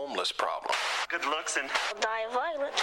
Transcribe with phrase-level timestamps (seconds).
[0.00, 0.74] homeless problem.
[1.10, 1.68] Good looks and
[2.00, 2.74] die violent.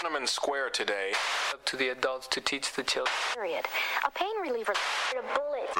[0.00, 1.12] Tiananmen Square today.
[1.52, 3.14] Up to the adults to teach the children.
[3.34, 3.64] Period.
[4.04, 4.74] A pain reliever.
[5.12, 5.70] A bullet.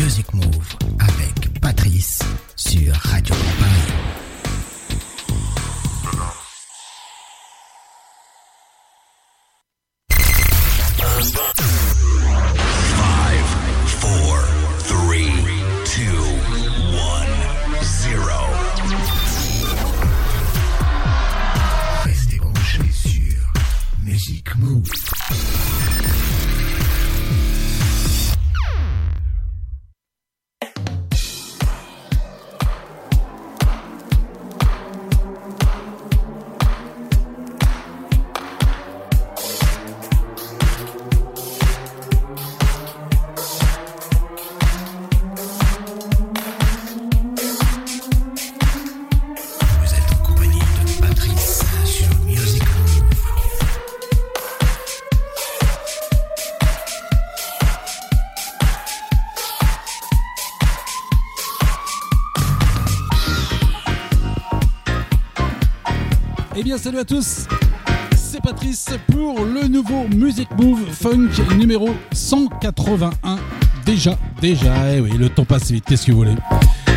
[0.00, 2.20] Music Move avec Patrice
[2.56, 4.21] sur Radio Paris.
[66.78, 67.46] Salut à tous
[68.16, 73.38] C'est Patrice pour le nouveau Music Move Funk numéro 181.
[73.84, 76.34] Déjà, déjà, eh oui, le temps passe vite, qu'est-ce que vous voulez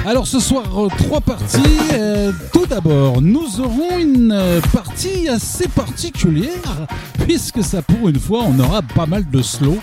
[0.08, 0.66] alors ce soir,
[1.00, 1.58] trois parties.
[1.94, 6.86] Euh, tout d'abord, nous aurons une euh, partie assez particulière,
[7.26, 9.80] puisque ça pour une fois, on aura pas mal de slow.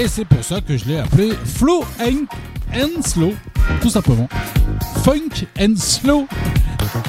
[0.00, 2.26] Et c'est pour ça que je l'ai appelé Flow and,
[2.74, 3.34] and Slow,
[3.80, 4.28] tout simplement.
[5.04, 6.26] Funk and Slow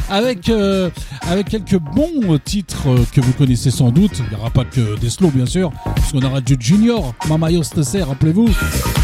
[0.09, 0.89] avec, euh,
[1.21, 4.11] avec quelques bons titres que vous connaissez sans doute.
[4.19, 7.97] Il n'y aura pas que des slow, bien sûr, puisqu'on aura du Junior, Mama Yostese,
[8.01, 8.49] rappelez-vous,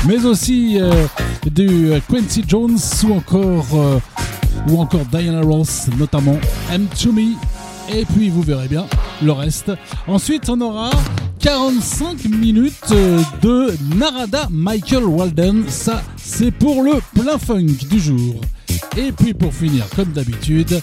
[0.07, 1.05] mais aussi euh,
[1.51, 3.99] du Quincy Jones ou encore, euh,
[5.11, 6.37] Diana Ross, notamment
[6.71, 7.33] M to Me.
[7.93, 8.85] Et puis vous verrez bien
[9.21, 9.71] le reste.
[10.07, 10.89] Ensuite, on aura
[11.39, 12.93] 45 minutes
[13.41, 15.65] de Narada Michael Walden.
[15.67, 18.39] Ça, c'est pour le plein funk du jour.
[18.97, 20.79] Et puis pour finir, comme d'habitude,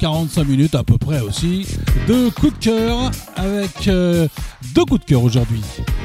[0.00, 1.66] 45 minutes à peu près aussi,
[2.06, 4.28] de coups de cœur avec euh,
[4.74, 5.62] deux coups de cœur aujourd'hui.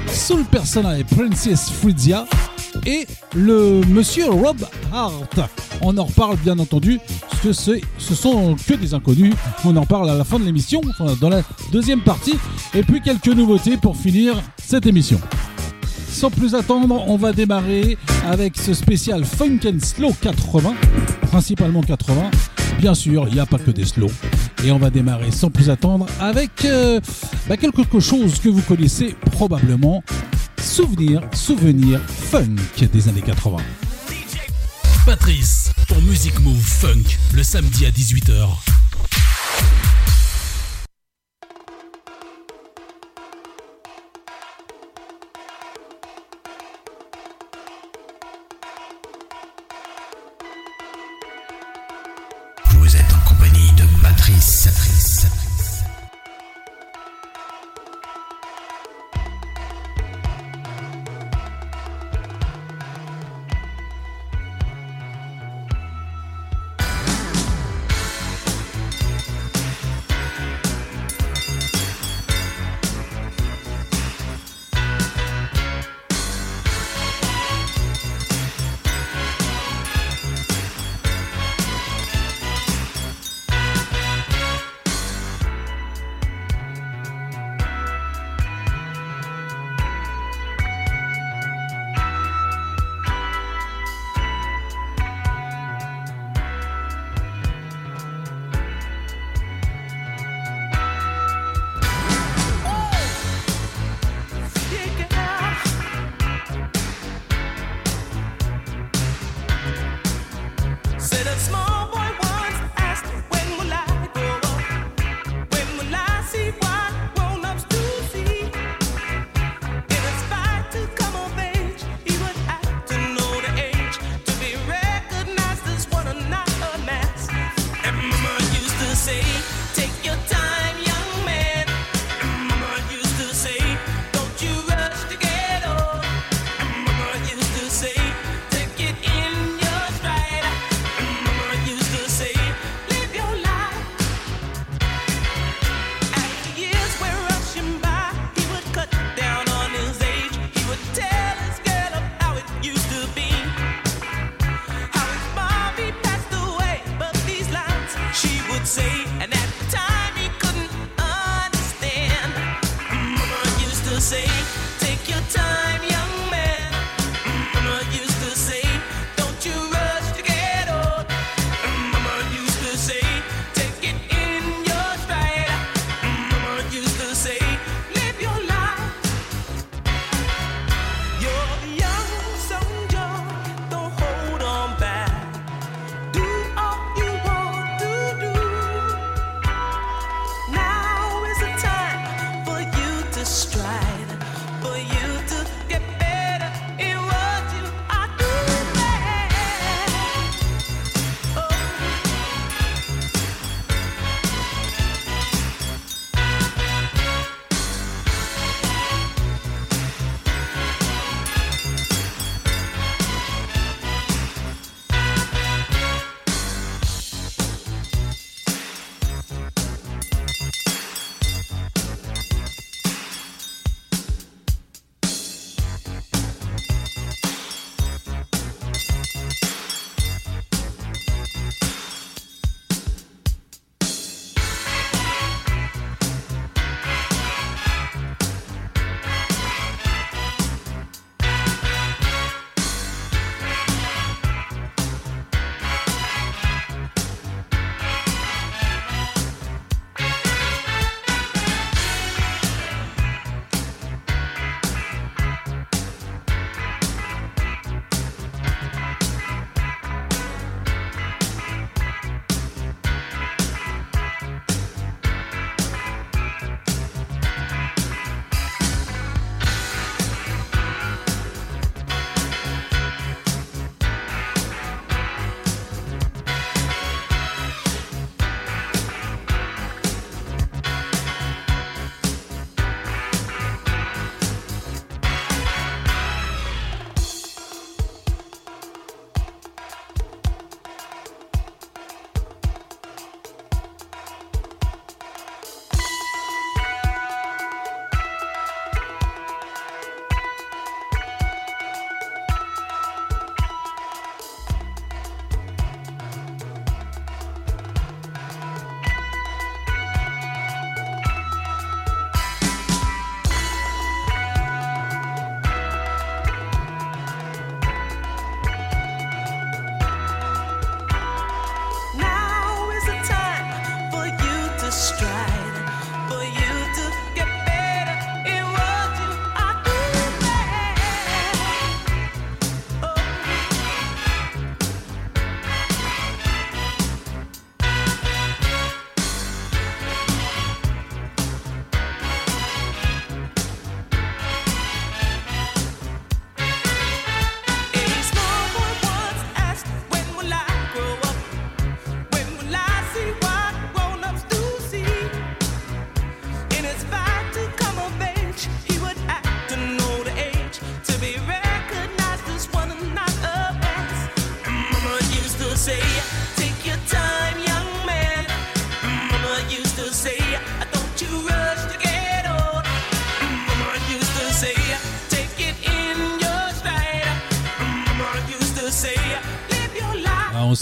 [0.07, 2.25] Soul Persona et Princess Fridia
[2.85, 4.57] et le monsieur Rob
[4.91, 5.39] Hart.
[5.81, 7.53] On en reparle bien entendu, parce que
[7.97, 9.33] ce sont que des inconnus.
[9.65, 10.81] On en parle à la fin de l'émission,
[11.19, 11.41] dans la
[11.71, 12.35] deuxième partie.
[12.73, 15.19] Et puis quelques nouveautés pour finir cette émission.
[16.13, 20.75] Sans plus attendre, on va démarrer avec ce spécial Funk and Slow 80,
[21.23, 22.29] principalement 80.
[22.79, 24.11] Bien sûr, il n'y a pas que des slow.
[24.63, 26.99] Et on va démarrer sans plus attendre avec euh,
[27.49, 30.03] bah, quelque chose que vous connaissez probablement.
[30.61, 33.57] Souvenir, souvenir funk des années 80.
[35.05, 38.47] Patrice pour Music Move Funk le samedi à 18h.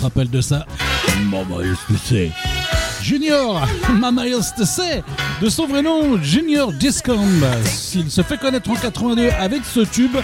[0.02, 0.66] Se rappelle de ça.
[1.30, 1.58] Mama
[2.08, 2.32] say.
[3.04, 4.24] Junior, Mama
[4.64, 5.04] say,
[5.40, 7.46] de son vrai nom, Junior Discombe.
[7.66, 10.18] S'il se fait connaître en 82 avec ce tube,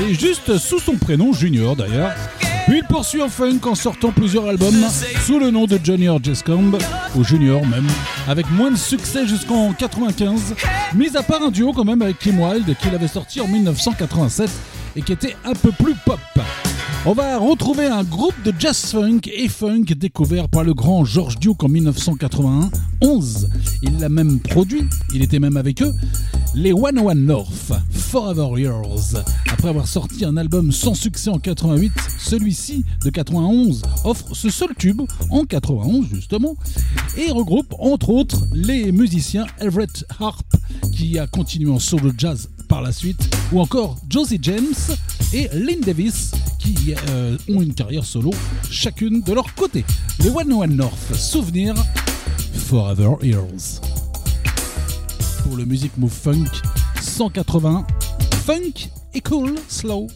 [0.00, 2.10] et juste sous son prénom, Junior d'ailleurs.
[2.66, 4.84] Puis il poursuit en funk en sortant plusieurs albums
[5.24, 6.78] sous le nom de Junior Discombe,
[7.14, 7.86] ou Junior même,
[8.26, 10.56] avec moins de succès jusqu'en 95,
[10.96, 14.50] mis à part un duo quand même avec Kim Wilde qu'il avait sorti en 1987
[14.96, 16.18] et qui était un peu plus pop.
[17.06, 21.38] On va retrouver un groupe de jazz funk et funk découvert par le grand George
[21.38, 22.68] Duke en 1981.
[23.00, 23.48] 11.
[23.80, 24.82] Il l'a même produit,
[25.14, 25.94] il était même avec eux.
[26.54, 29.16] Les One One North, Forever Yours.
[29.50, 34.74] Après avoir sorti un album sans succès en 88, celui-ci de 91 offre ce seul
[34.76, 36.54] tube en 91 justement
[37.16, 40.44] et regroupe entre autres les musiciens Everett Harp
[40.92, 44.74] qui a continué en solo jazz par la suite, ou encore Josie James
[45.32, 46.30] et Lynn Davis
[46.60, 48.30] qui euh, ont une carrière solo
[48.70, 49.84] chacune de leur côté.
[50.20, 51.74] Les One One North, souvenir
[52.54, 53.80] Forever Heroes.
[55.42, 56.50] Pour le Music Move Funk
[57.00, 57.86] 180,
[58.44, 60.06] funk et cool, slow.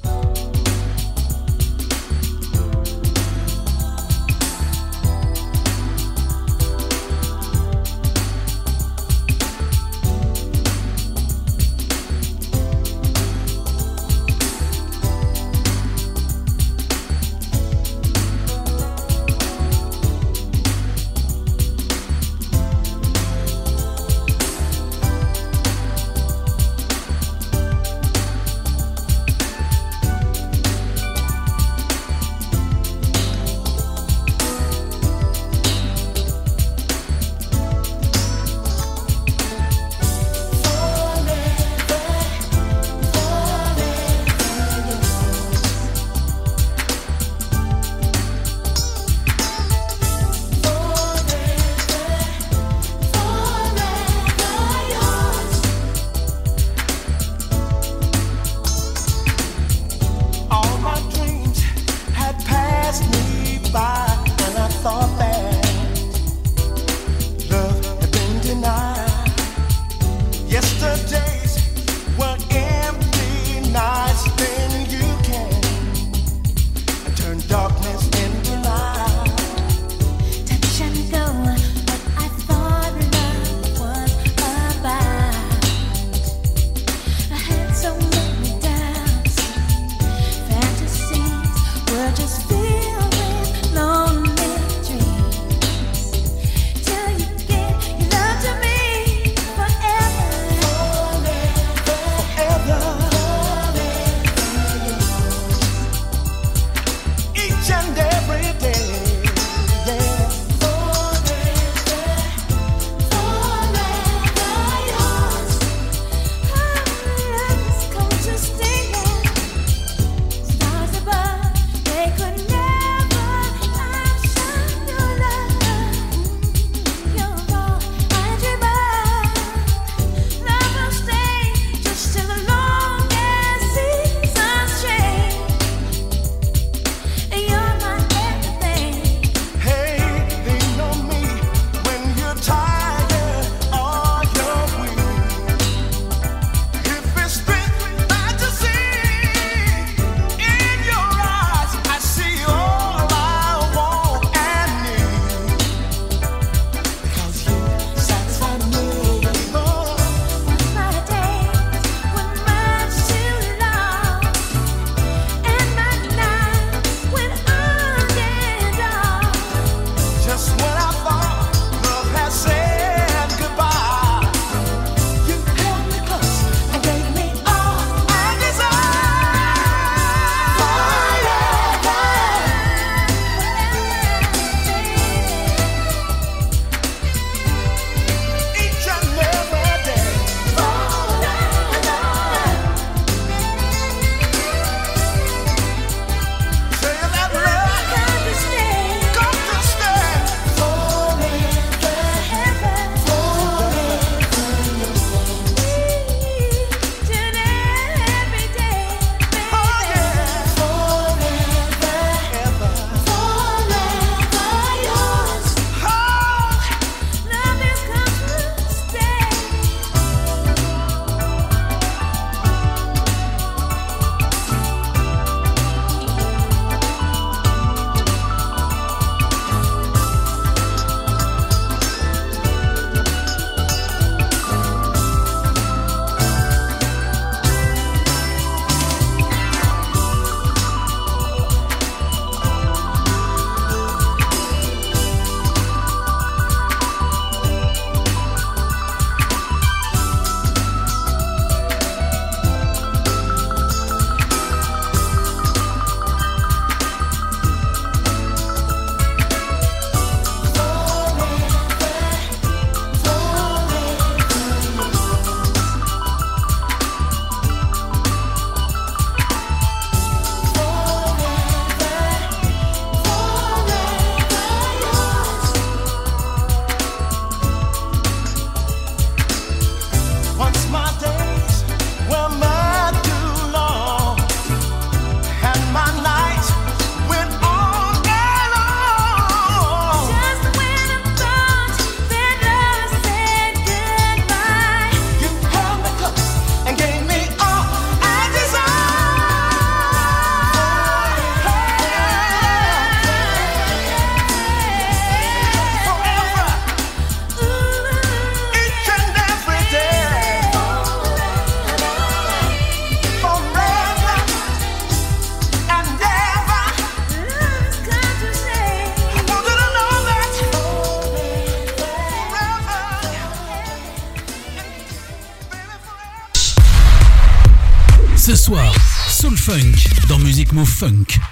[330.55, 331.24] Dans Music Move Funk.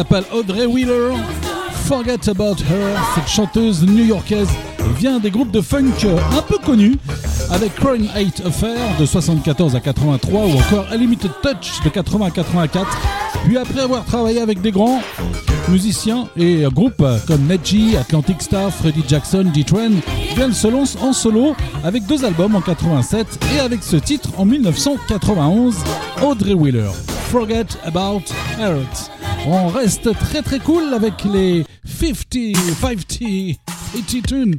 [0.00, 1.12] S'appelle Audrey Wheeler.
[1.84, 4.48] Forget About Her, cette chanteuse new-yorkaise
[4.96, 5.92] vient des groupes de funk
[6.32, 6.96] un peu connus,
[7.50, 12.30] avec Crime 8 Affair de 74 à 83 ou encore Unlimited Touch de 80 à
[12.30, 12.86] 84.
[13.44, 15.02] Puis après avoir travaillé avec des grands
[15.68, 20.00] musiciens et groupes comme Nedgy, Atlantic Star, Freddie Jackson, D-Train,
[20.34, 24.46] Glenn se lance en solo avec deux albums en 87 et avec ce titre en
[24.46, 25.76] 1991,
[26.22, 26.88] Audrey Wheeler,
[27.30, 28.22] Forget About
[28.58, 29.19] Heart.
[29.46, 33.58] On reste très très cool avec les 50, 50,
[33.94, 34.58] 82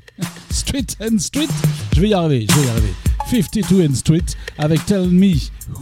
[0.50, 1.48] Street and Street.
[1.96, 2.94] Je vais y arriver, je vais y arriver.
[3.30, 4.26] 52 and Street
[4.58, 5.36] avec Tell Me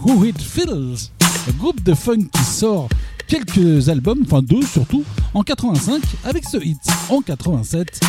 [0.04, 1.12] Who It Feels,
[1.58, 2.90] groupe de funk qui sort
[3.28, 6.78] quelques albums, enfin deux surtout, en 85 avec ce hit
[7.10, 8.02] en 87,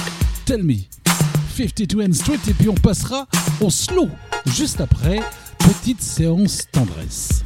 [0.44, 0.74] Tell Me
[1.57, 3.26] 52 and Street et puis on passera
[3.61, 4.09] au slow
[4.46, 5.20] juste après,
[5.59, 7.44] petite séance tendresse.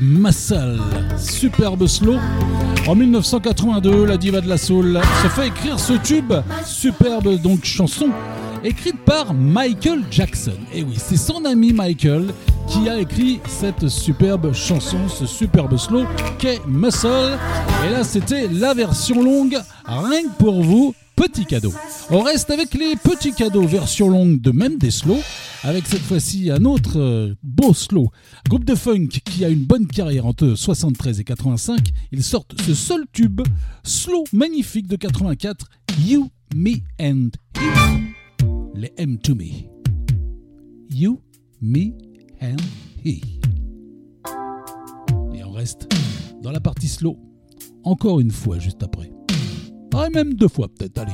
[0.00, 0.78] Muscle,
[1.18, 2.16] superbe slow.
[2.88, 6.32] En 1982, la diva de la soul se fait écrire ce tube,
[6.64, 8.08] superbe donc chanson,
[8.64, 10.56] écrite par Michael Jackson.
[10.72, 12.32] Et oui, c'est son ami Michael
[12.66, 16.04] qui a écrit cette superbe chanson, ce superbe slow
[16.38, 17.36] qu'est Muscle.
[17.86, 21.72] Et là, c'était la version longue, rien que pour vous, petit cadeau.
[22.10, 25.20] On reste avec les petits cadeaux version longue de même des slows,
[25.62, 28.10] avec cette fois-ci un autre euh, beau slow.
[28.48, 31.88] Groupe de funk qui a une bonne carrière entre 73 et 85.
[32.12, 33.42] Ils sortent ce seul tube,
[33.84, 35.66] slow magnifique de 84,
[36.06, 38.14] You, Me and He.
[38.74, 39.68] Les M to Me.
[40.90, 41.20] You,
[41.60, 41.92] Me
[42.40, 42.56] and
[43.04, 43.20] He.
[45.34, 45.88] Et on reste
[46.42, 47.18] dans la partie slow,
[47.84, 49.10] encore une fois juste après.
[49.94, 51.12] Ah, et même deux fois peut-être, allez.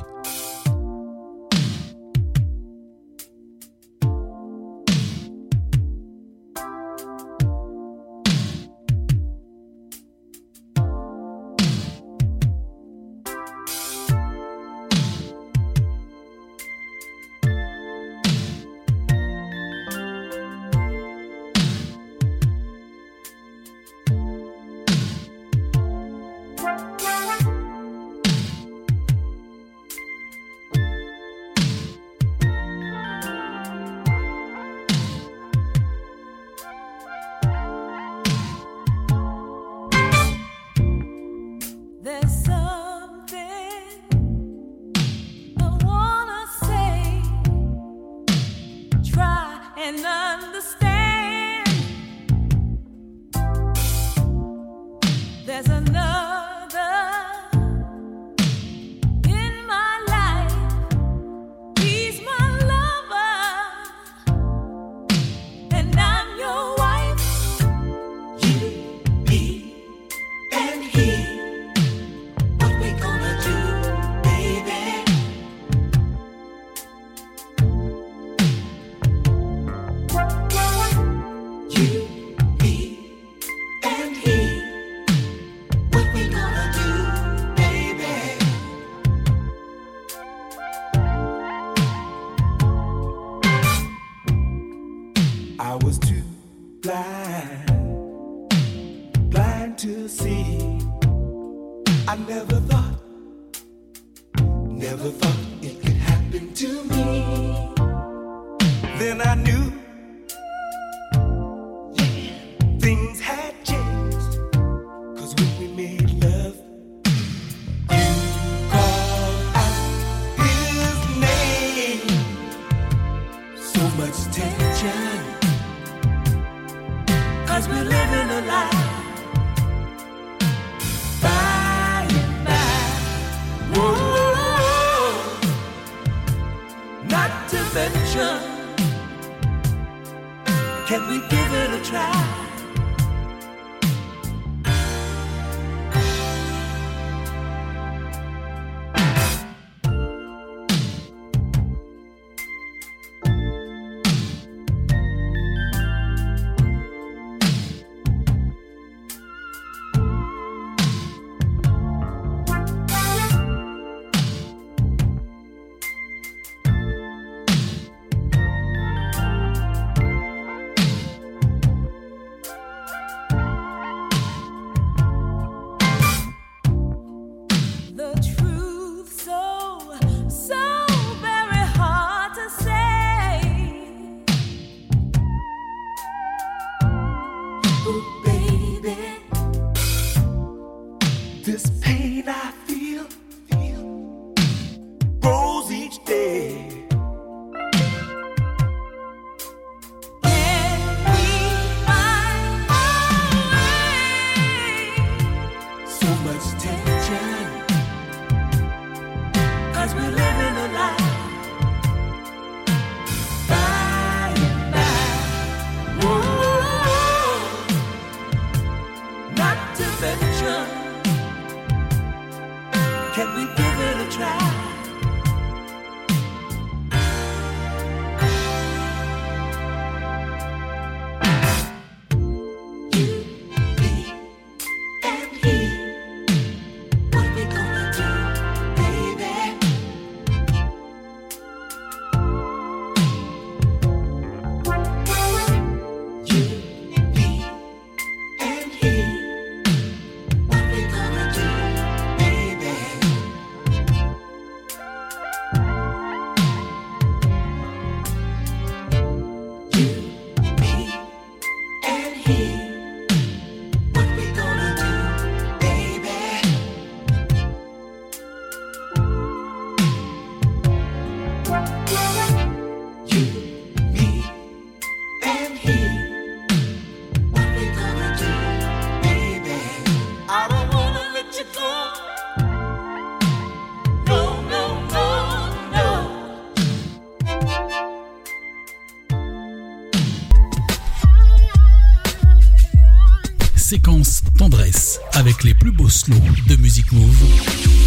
[295.47, 296.17] les plus beaux slows
[296.49, 297.25] de Music Move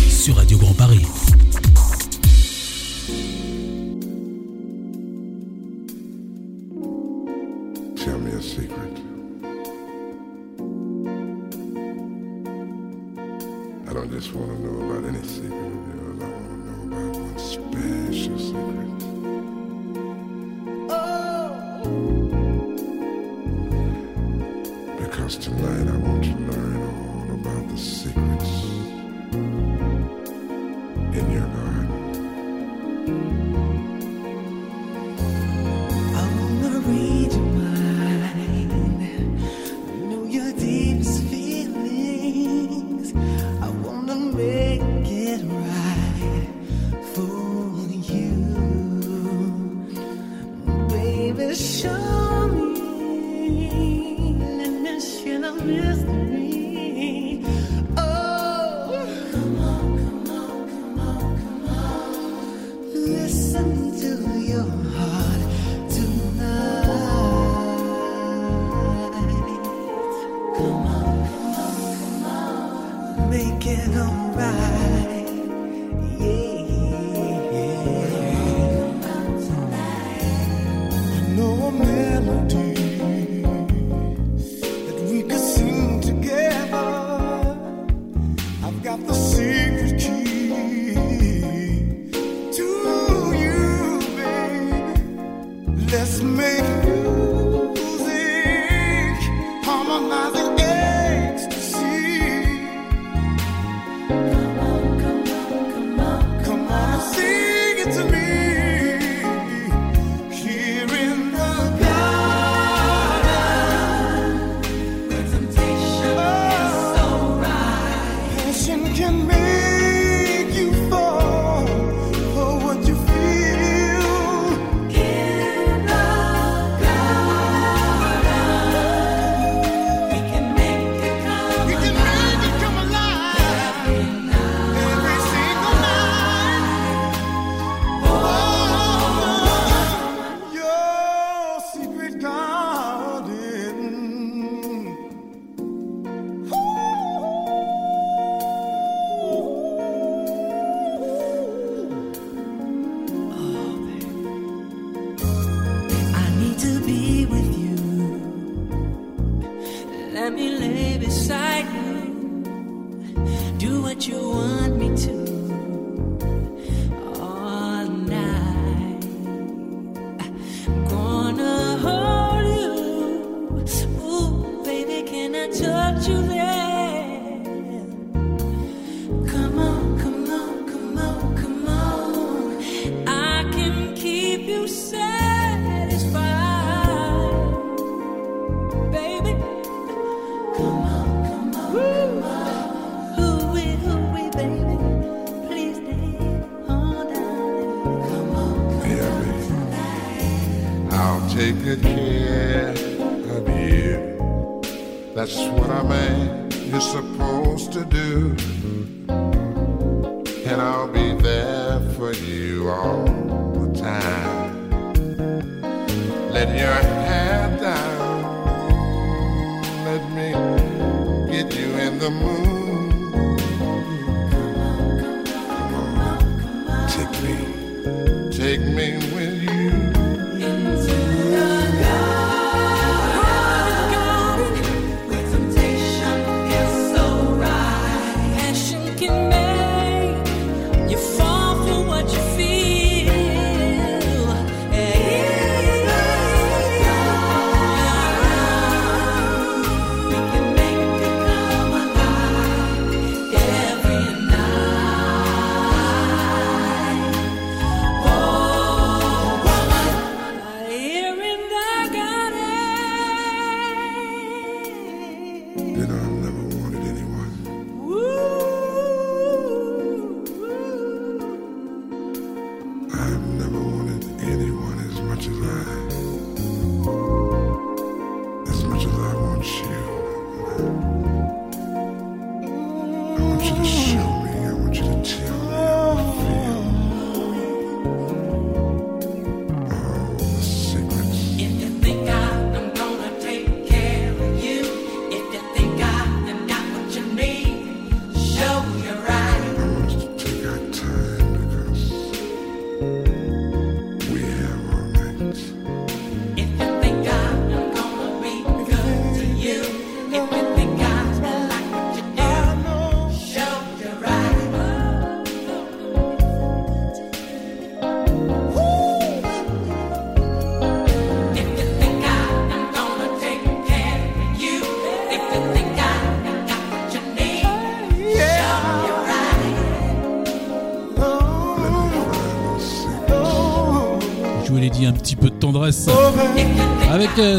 [0.09, 1.05] sur Radio Grand Paris.
[7.97, 8.95] Tell me a secret.
[13.89, 16.23] I don't just want to know about any secret of yours.
[16.23, 18.88] I want to know about one special secret.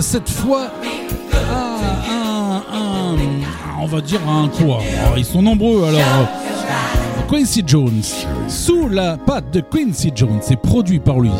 [0.02, 0.70] Cette fois
[1.32, 3.16] ah, un, un-
[3.82, 6.28] on va dire un quoi Oh, Ils sont nombreux alors.
[7.30, 8.02] Quincy Jones.
[8.48, 11.30] Sous la patte de Quincy Jones et produit par lui,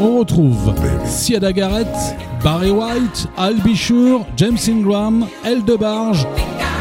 [0.00, 0.72] on retrouve
[1.04, 1.88] Siada Garrett,
[2.42, 6.26] Barry White, Al Bishure, James Ingram, El DeBarge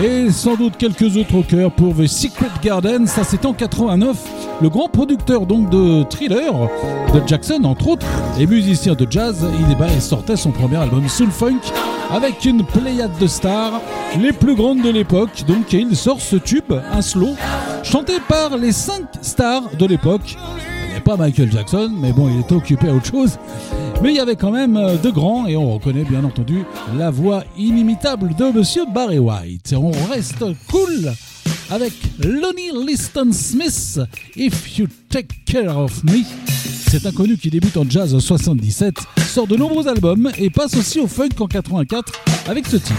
[0.04, 3.08] et sans doute quelques autres au cœur pour The Secret Garden.
[3.08, 4.16] Ça, c'était en 89.
[4.62, 6.52] Le grand producteur donc de Thriller
[7.14, 8.06] de Jackson, entre autres,
[8.38, 11.62] et musicien de jazz, il, eh ben, il sortait son premier album Soul Funk
[12.12, 13.80] avec une pléiade de stars,
[14.20, 15.46] les plus grandes de l'époque.
[15.48, 17.36] Donc, il sort ce tube, un slow,
[17.84, 20.36] chanté par les cinq stars de l'époque.
[20.90, 23.38] Il n'y pas Michael Jackson, mais bon, il était occupé à autre chose.
[24.02, 26.66] Mais il y avait quand même euh, de grands, et on reconnaît bien entendu
[26.98, 29.74] la voix inimitable de Monsieur Barry White.
[29.78, 31.14] On reste cool
[31.70, 34.00] avec Lonnie Liston Smith,
[34.36, 36.24] If You Take Care of Me.
[36.90, 38.96] Cet inconnu qui débute en jazz en 77
[39.28, 42.12] sort de nombreux albums et passe aussi au funk en 84
[42.48, 42.96] avec ce titre.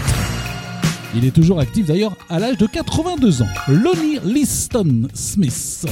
[1.15, 3.49] Il est toujours actif d'ailleurs à l'âge de 82 ans.
[3.67, 5.85] Lonnie Liston Smith.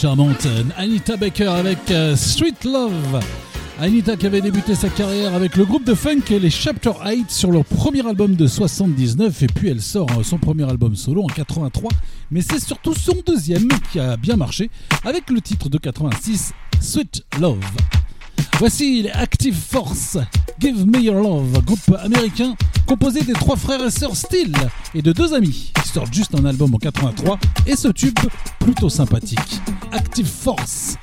[0.00, 0.46] charmante
[0.78, 3.20] Anita Baker avec euh, Street Love.
[3.78, 7.30] Anita qui avait débuté sa carrière avec le groupe de funk et les Chapter 8
[7.30, 11.22] sur leur premier album de 79 et puis elle sort euh, son premier album solo
[11.24, 11.90] en 83
[12.30, 14.70] mais c'est surtout son deuxième qui a bien marché
[15.04, 17.58] avec le titre de 86 Sweet Love.
[18.58, 20.16] Voici les Active Force
[20.60, 22.54] Give Me Your Love, groupe américain
[22.86, 24.54] composé des trois frères et sœurs Steele
[24.94, 28.18] et de deux amis qui sortent juste un album en 83 et ce tube
[28.58, 30.98] plutôt sympathique, Active Force.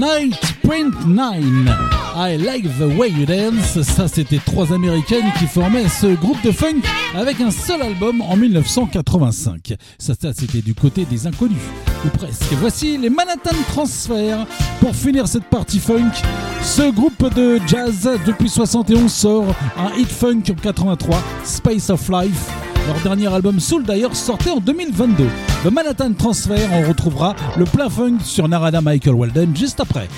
[0.00, 1.68] Night Print 9.
[2.16, 3.82] I like the way you dance.
[3.82, 6.80] Ça, c'était trois américaines qui formaient ce groupe de funk
[7.14, 9.74] avec un seul album en 1985.
[9.98, 11.58] Ça, c'était du côté des inconnus,
[12.06, 12.50] ou presque.
[12.60, 14.46] Voici les Manhattan Transfer
[14.80, 16.12] pour finir cette partie funk.
[16.62, 22.69] Ce groupe de jazz, depuis 71, sort un hit funk en 83, Space of Life.
[22.90, 25.24] Leur dernier album Soul d'ailleurs sortait en 2022.
[25.62, 30.08] The Manhattan Transfer, on retrouvera le plein funk sur Narada Michael Walden juste après.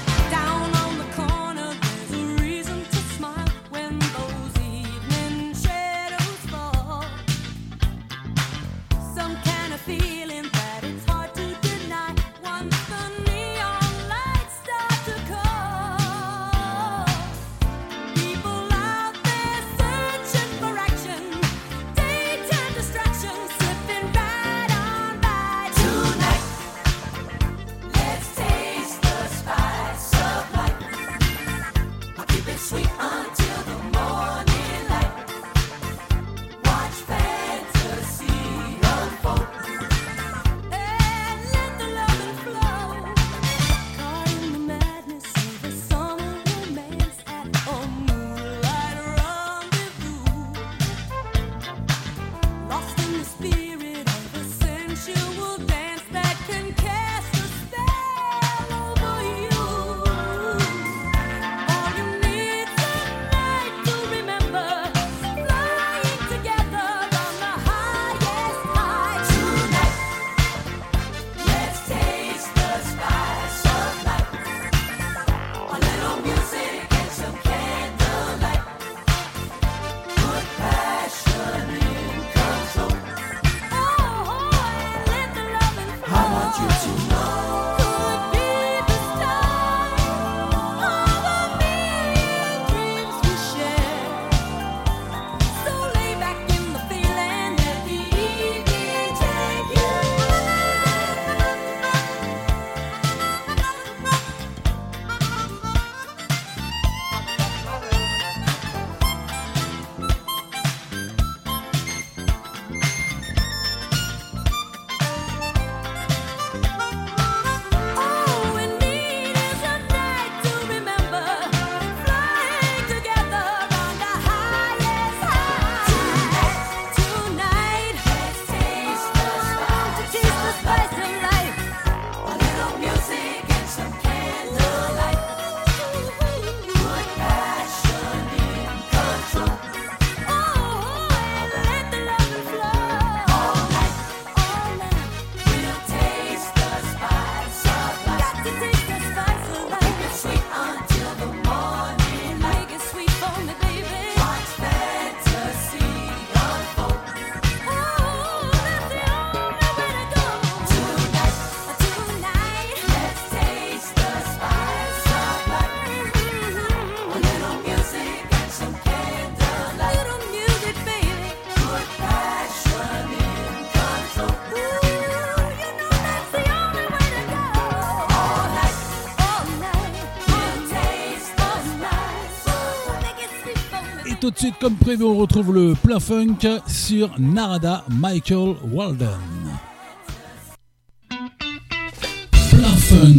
[184.50, 189.08] comme prévu, on retrouve le plein funk sur Narada Michael Walden.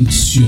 [0.10, 0.44] Sur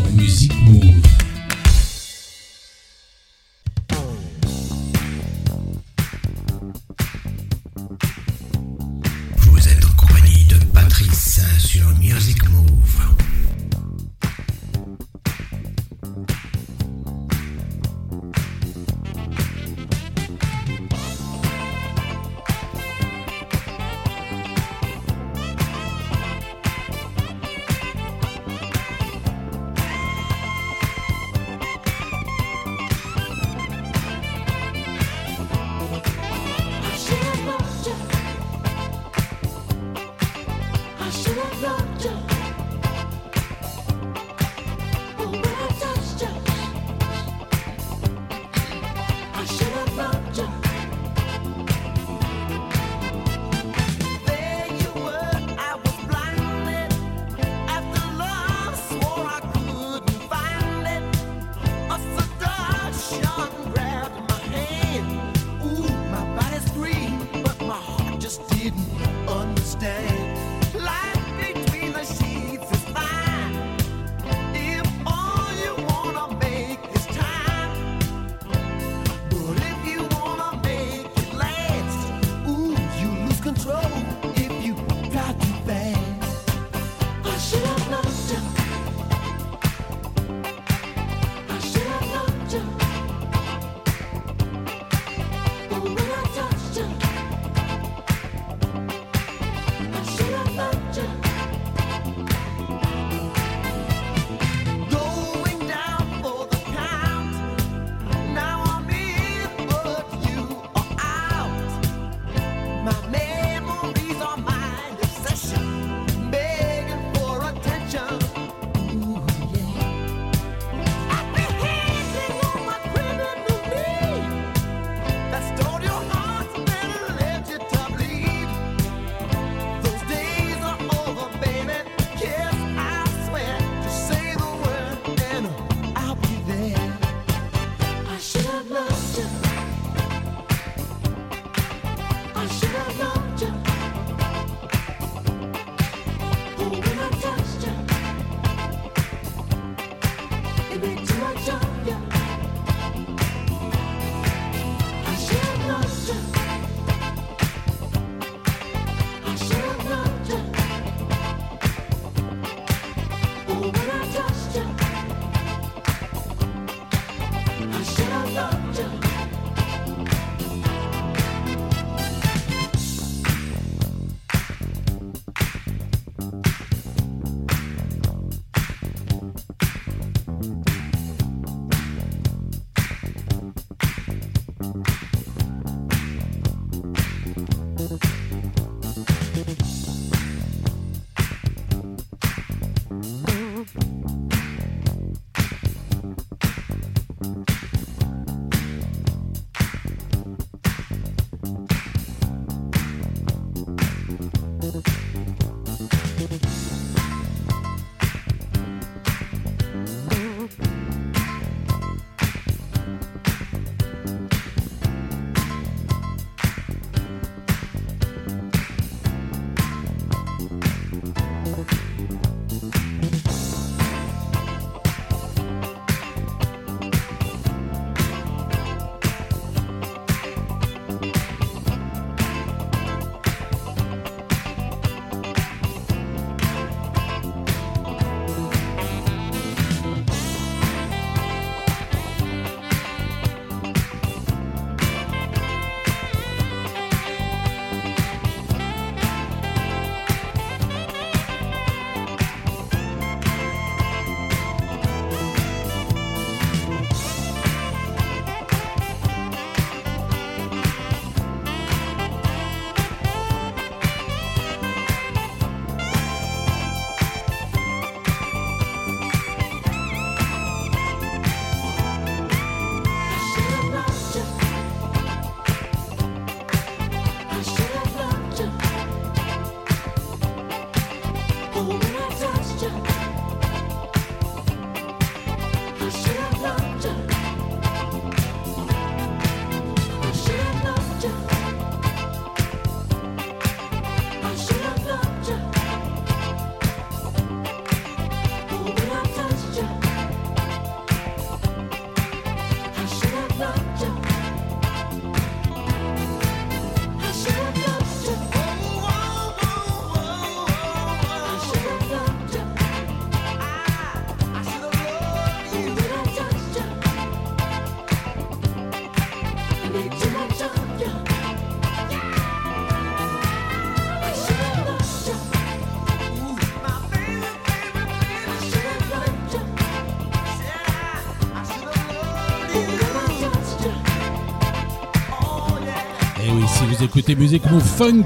[336.77, 338.03] vous écoutez Musique Move Funk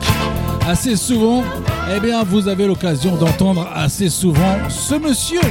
[0.67, 1.43] assez souvent,
[1.95, 5.41] eh bien vous avez l'occasion d'entendre assez souvent ce monsieur,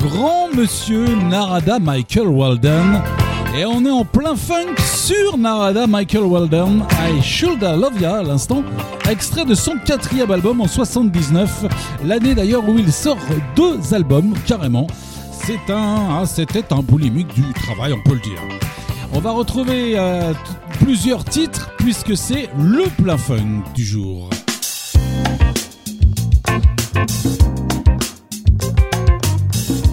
[0.00, 3.00] grand monsieur Narada Michael Walden.
[3.56, 8.16] Et on est en plein funk sur Narada Michael Walden, I Should I Love Ya
[8.16, 8.64] à l'instant,
[9.08, 11.66] extrait de son quatrième album en 79,
[12.04, 13.18] l'année d'ailleurs où il sort
[13.54, 14.86] deux albums carrément.
[15.30, 18.40] C'est un, ah, c'était un boulimique du travail, on peut le dire.
[19.12, 20.32] On va retrouver euh,
[20.84, 24.28] plusieurs titres puisque c'est le plein funk du jour.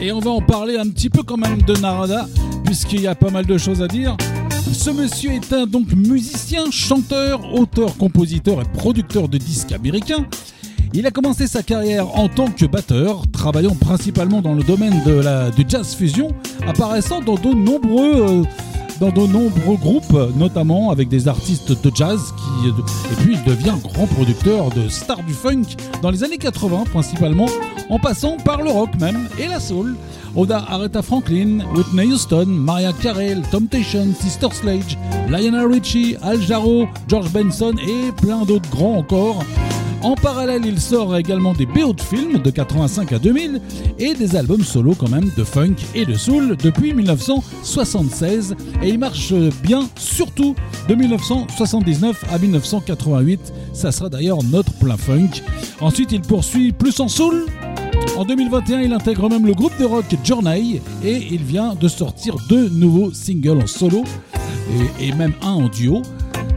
[0.01, 2.27] Et on va en parler un petit peu quand même de Narada,
[2.65, 4.17] puisqu'il y a pas mal de choses à dire.
[4.73, 10.25] Ce monsieur est un donc musicien, chanteur, auteur, compositeur et producteur de disques américain.
[10.93, 15.13] Il a commencé sa carrière en tant que batteur, travaillant principalement dans le domaine de
[15.13, 16.27] la, du jazz fusion,
[16.67, 18.43] apparaissant dans de nombreux, euh,
[19.01, 22.19] dans de nombreux groupes, notamment avec des artistes de jazz.
[22.37, 25.63] Qui, et puis il devient grand producteur de stars du funk
[26.03, 27.47] dans les années 80 principalement,
[27.89, 29.95] en passant par le rock même et la soul.
[30.35, 34.95] On a Aretha Franklin, Whitney Houston, Mariah Carey, Temptation, Sister Sledge,
[35.29, 39.43] Lionel Richie, Al Jarreau, George Benson et plein d'autres grands encore.
[40.03, 43.61] En parallèle, il sort également des BO de films de 85 à 2000
[43.99, 48.97] et des albums solo quand même de funk et de soul depuis 1976 et il
[48.97, 50.55] marche bien surtout
[50.89, 53.53] de 1979 à 1988.
[53.73, 55.43] Ça sera d'ailleurs notre plein funk.
[55.81, 57.45] Ensuite, il poursuit plus en soul.
[58.17, 62.37] En 2021, il intègre même le groupe de rock Journey et il vient de sortir
[62.49, 64.03] deux nouveaux singles en solo
[64.99, 66.01] et, et même un en duo.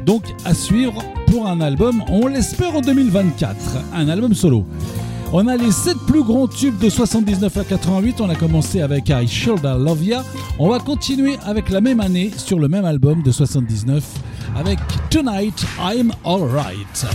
[0.07, 1.03] Donc à suivre
[1.43, 3.57] un album, on l'espère en 2024,
[3.95, 4.65] un album solo.
[5.33, 9.09] On a les 7 plus grands tubes de 79 à 88, on a commencé avec
[9.09, 10.23] I Should I Love Ya,
[10.59, 14.05] on va continuer avec la même année sur le même album de 79
[14.57, 14.79] avec
[15.11, 17.07] Tonight I'm Alright.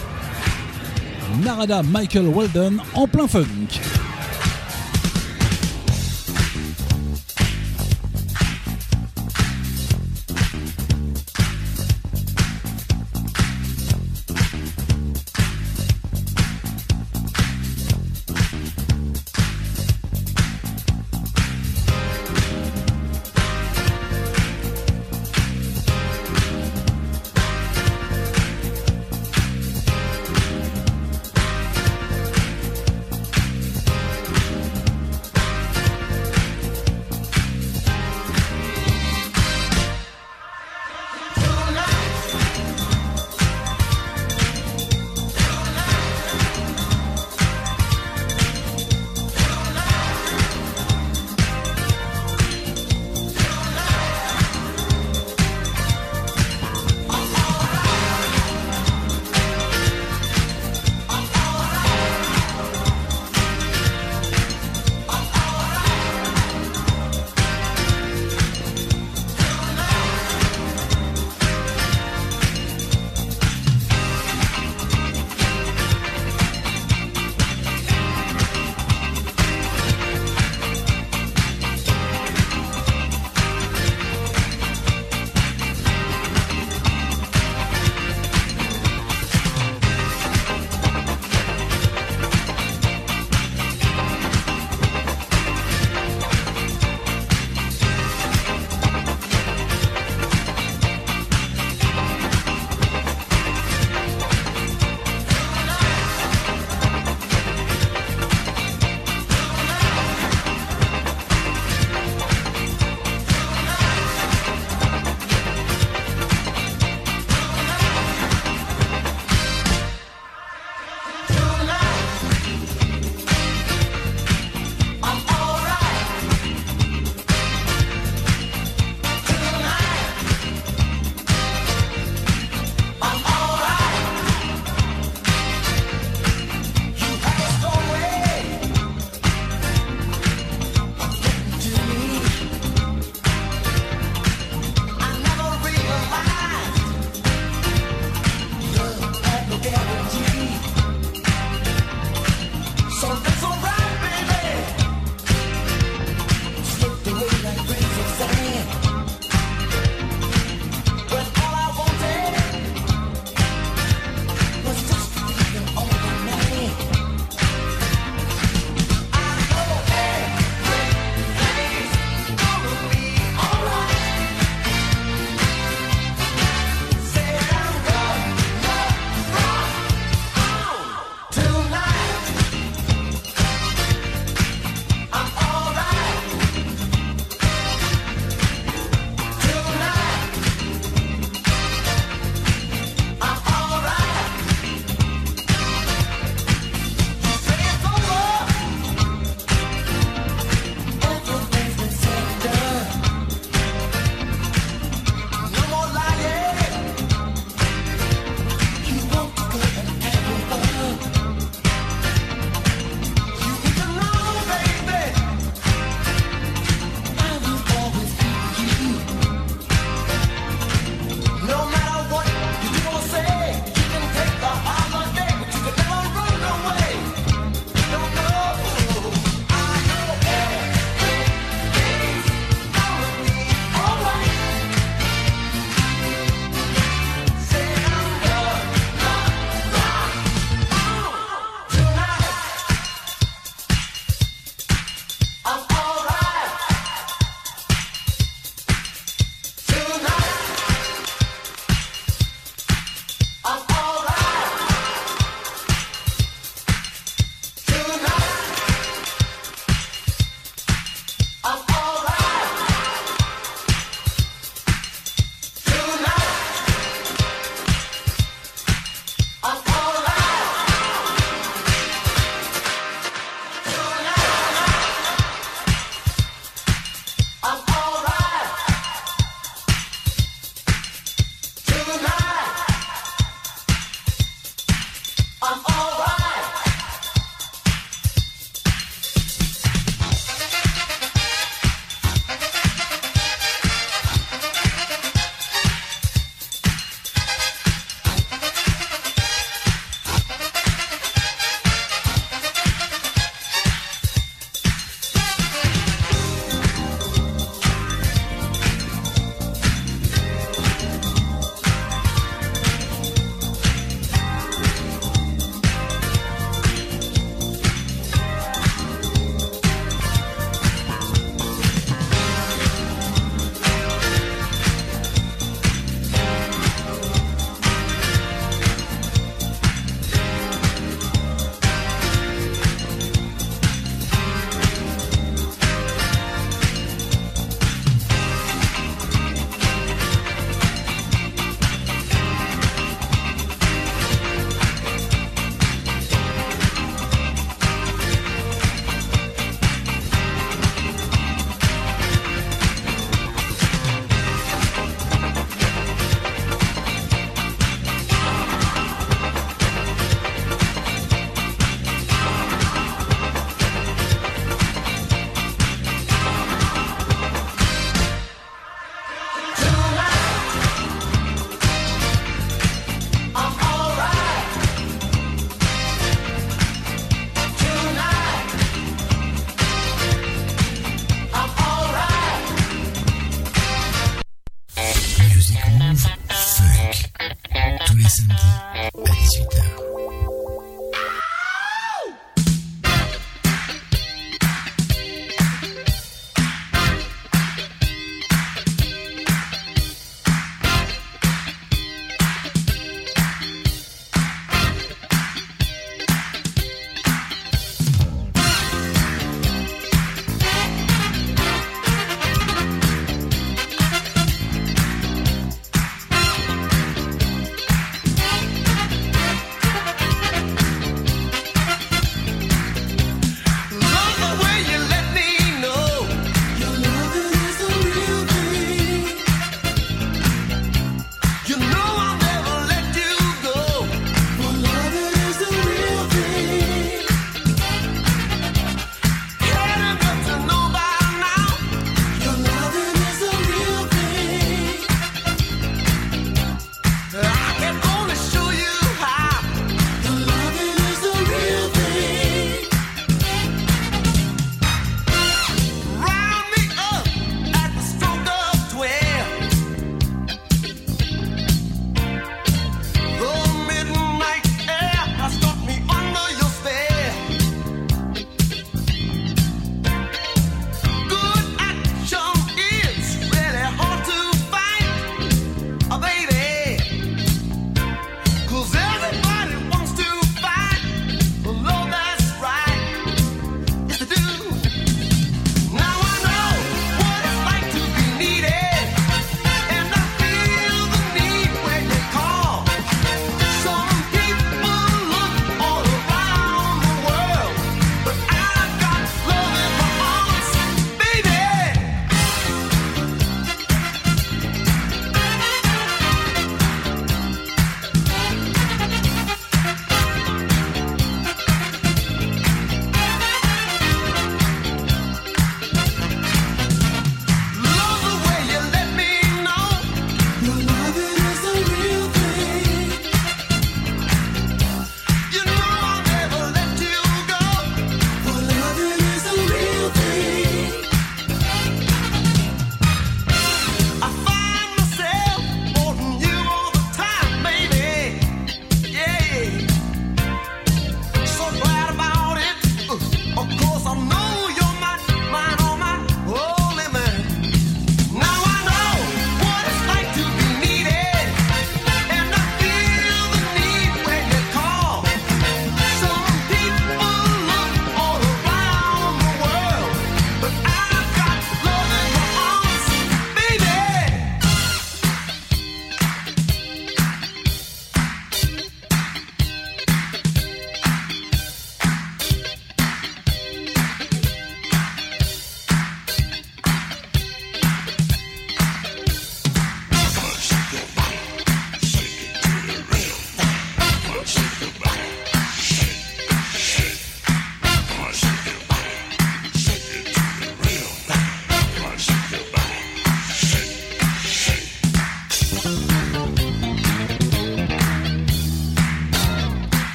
[1.43, 3.45] Narada Michael Walden en plein funk.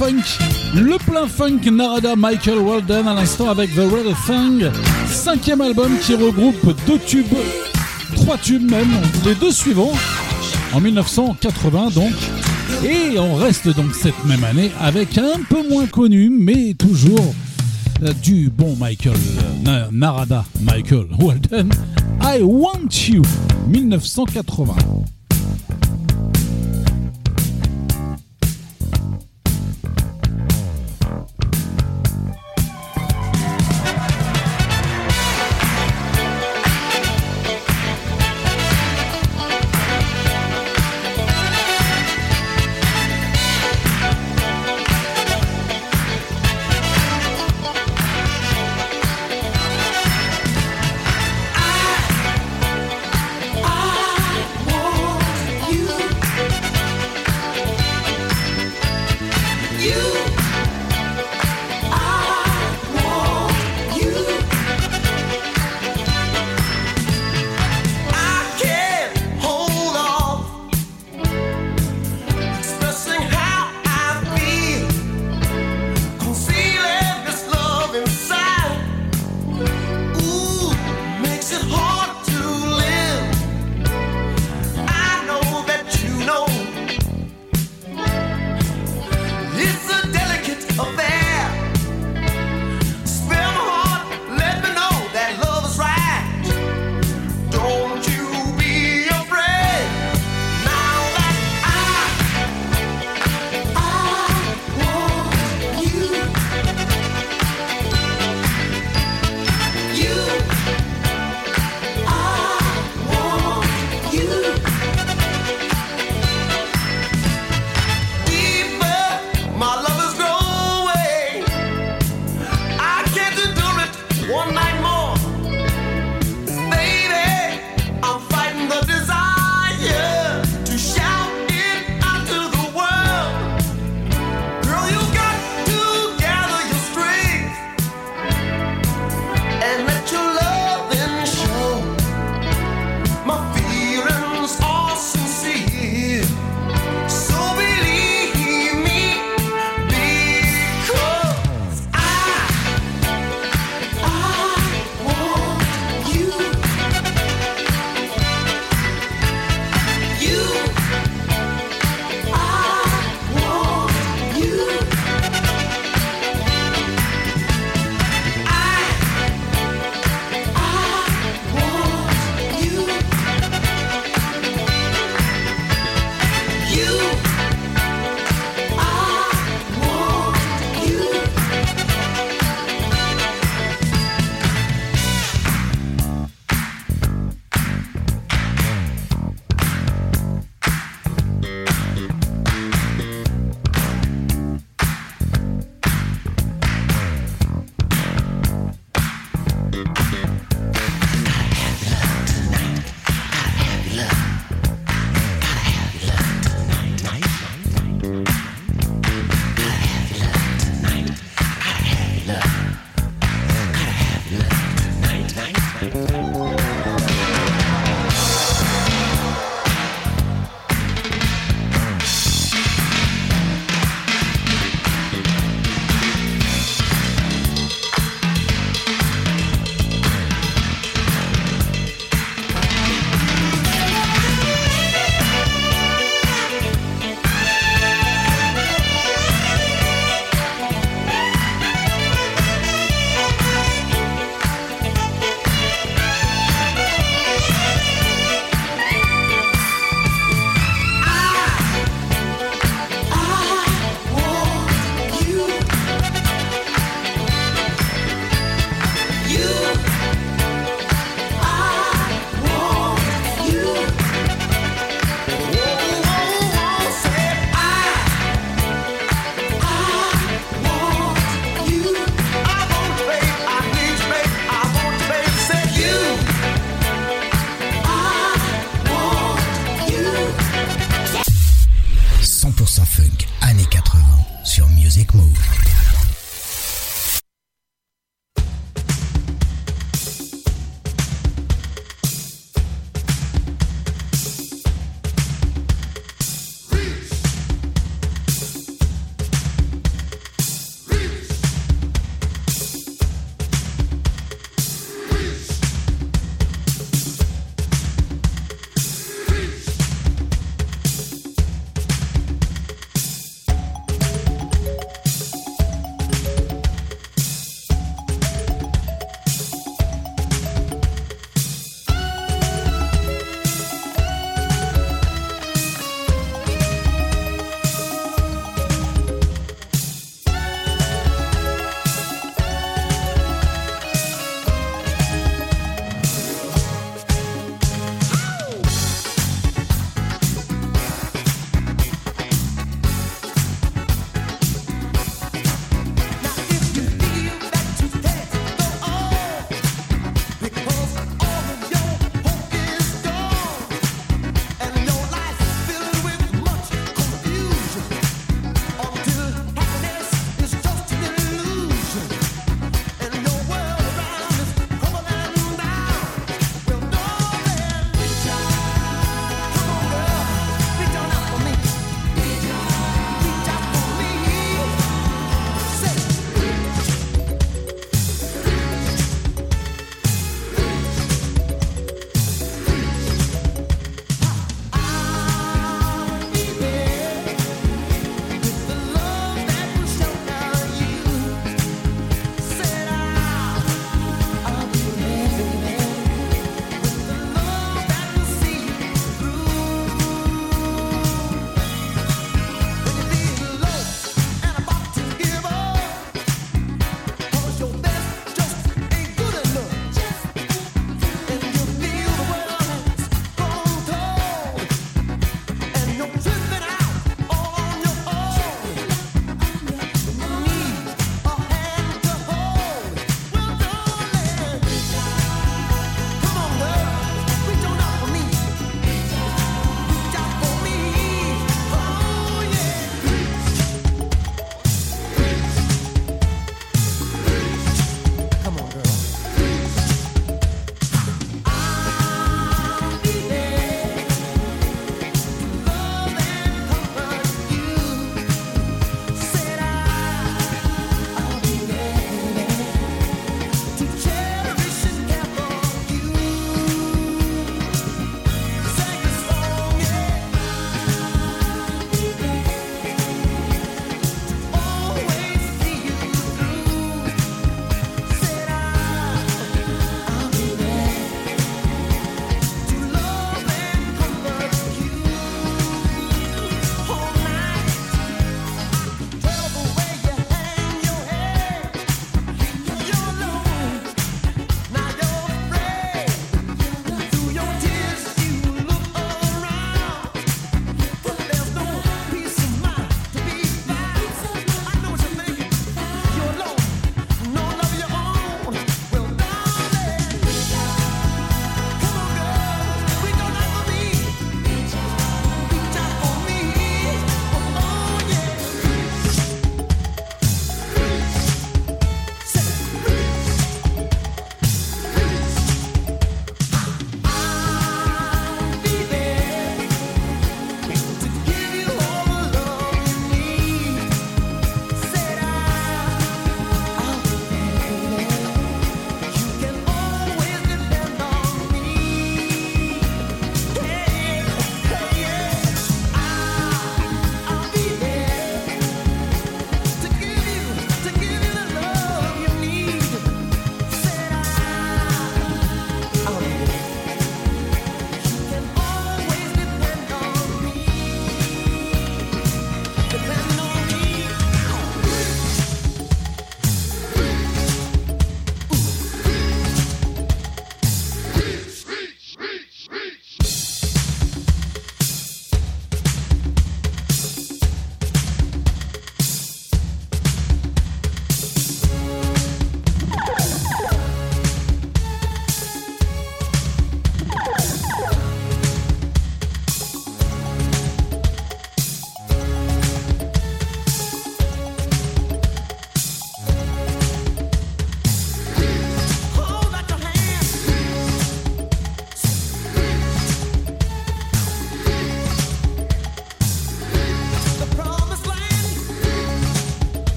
[0.00, 0.38] funk,
[0.76, 4.70] le plein funk Narada Michael Walden à l'instant avec The Red Thing,
[5.06, 7.26] cinquième album qui regroupe deux tubes,
[8.16, 8.88] trois tubes même,
[9.26, 9.92] les deux suivants,
[10.72, 12.14] en 1980 donc.
[12.82, 17.34] Et on reste donc cette même année avec un peu moins connu, mais toujours
[18.02, 19.18] euh, du bon Michael,
[19.68, 21.68] euh, Narada Michael Walden,
[22.22, 23.22] I Want You,
[23.68, 24.76] 1980.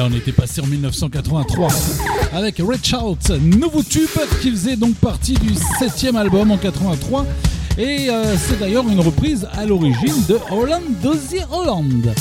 [0.00, 1.68] Là, on était passé en 1983
[2.32, 4.08] avec Red Shout, nouveau tube
[4.40, 7.26] qui faisait donc partie du septième album en 83.
[7.76, 12.14] Et euh, c'est d'ailleurs une reprise à l'origine de Holland Dozy Holland.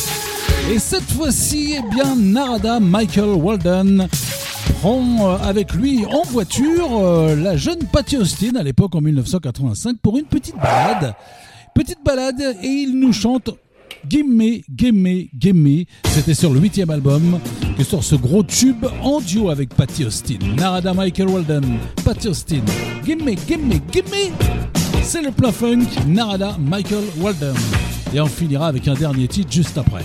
[0.72, 4.08] Et cette fois-ci, eh bien, Narada Michael Walden
[4.82, 9.98] prend euh, avec lui en voiture euh, la jeune Patty Austin à l'époque en 1985
[10.02, 11.14] pour une petite balade.
[11.74, 13.52] Petite balade et il nous chante
[14.08, 15.86] Gimme, Gimme, Gimme.
[16.06, 17.40] C'était sur le huitième album
[17.80, 20.40] que sort ce gros tube en duo avec Patty Austin.
[20.58, 21.64] Narada Michael Walden,
[22.04, 22.62] Patty Austin.
[23.06, 24.34] Gimme, Gimme, Gimme.
[25.02, 27.56] C'est le plat funk Narada Michael Walden.
[28.14, 30.04] Et on finira avec un dernier titre juste après.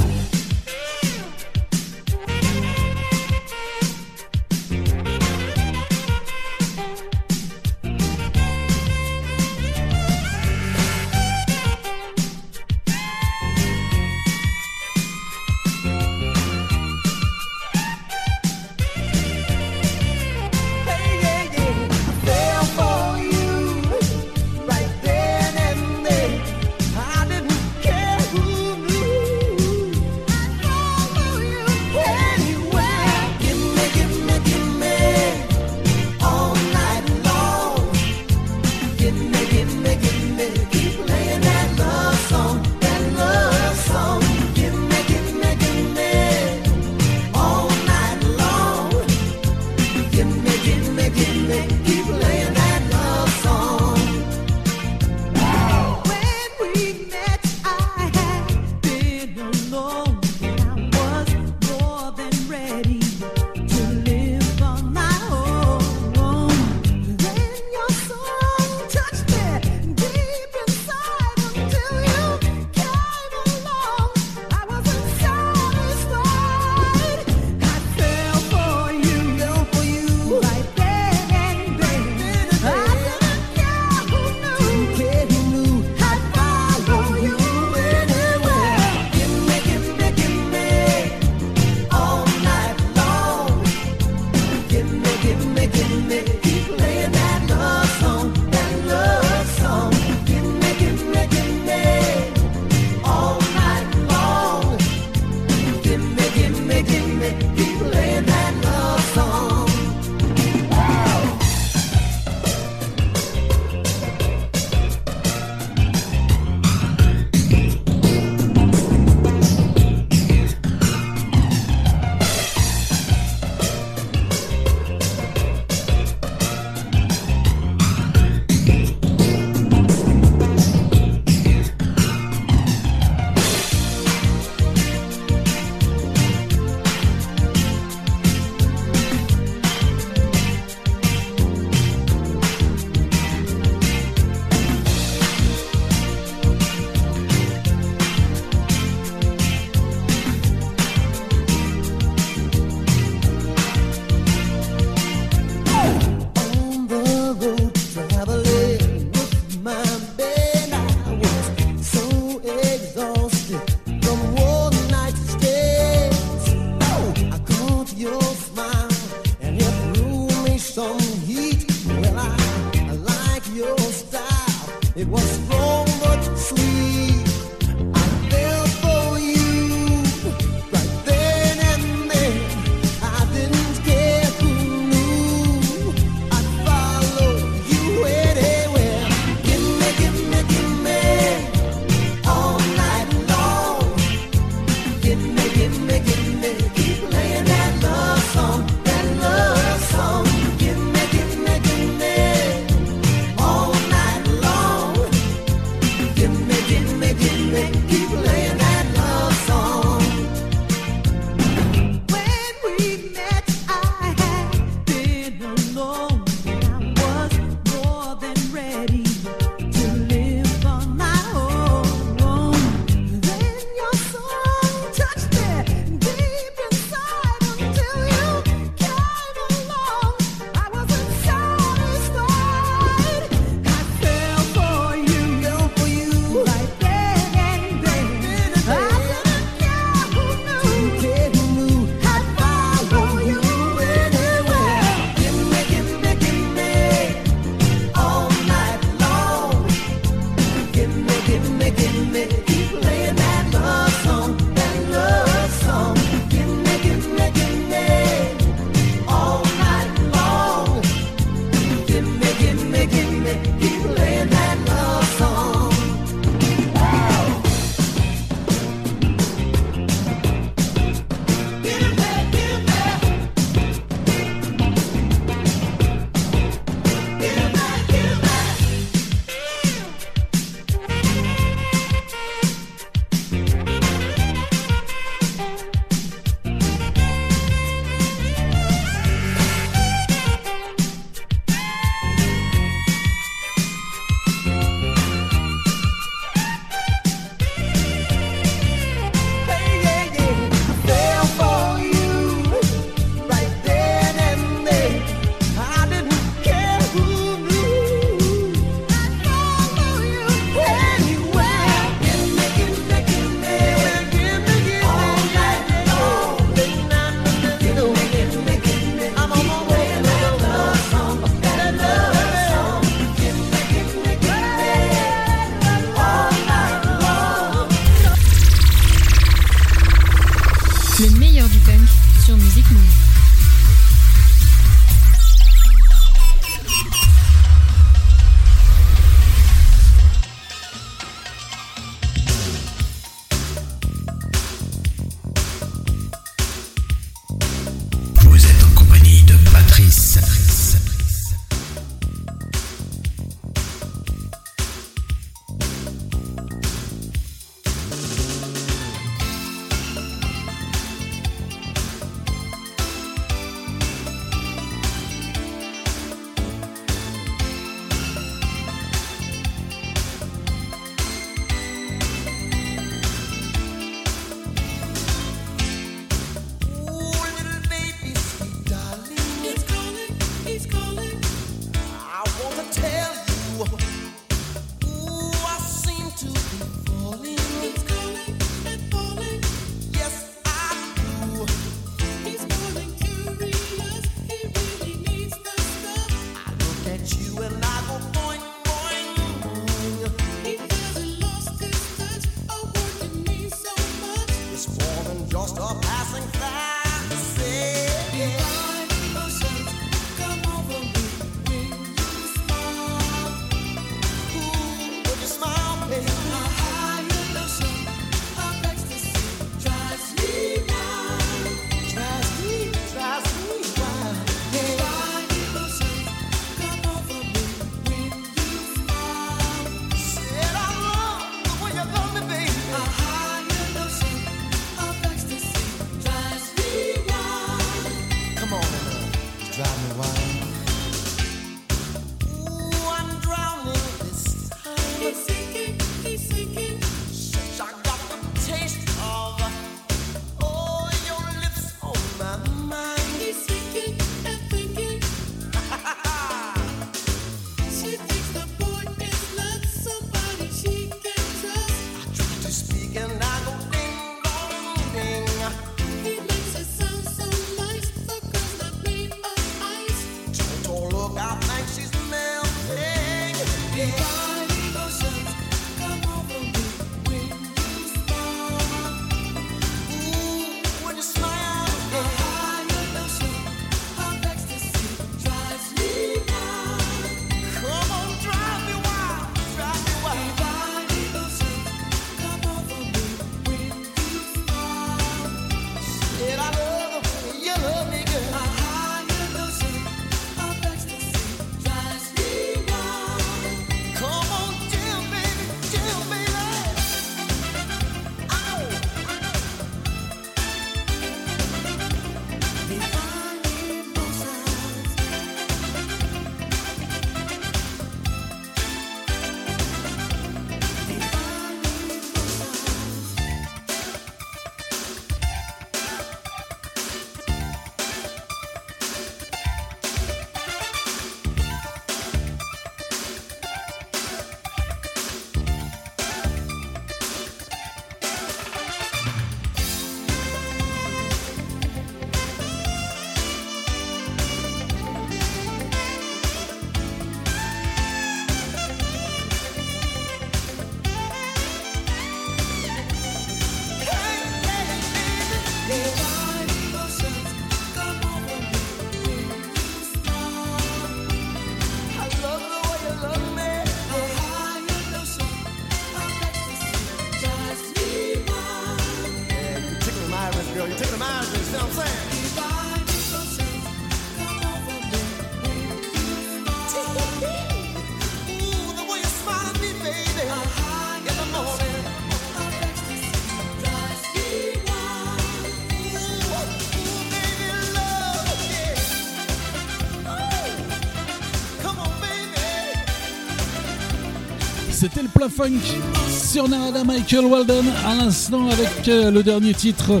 [596.08, 600.00] sur Narada Michael Walden à l'instant avec euh, le dernier titre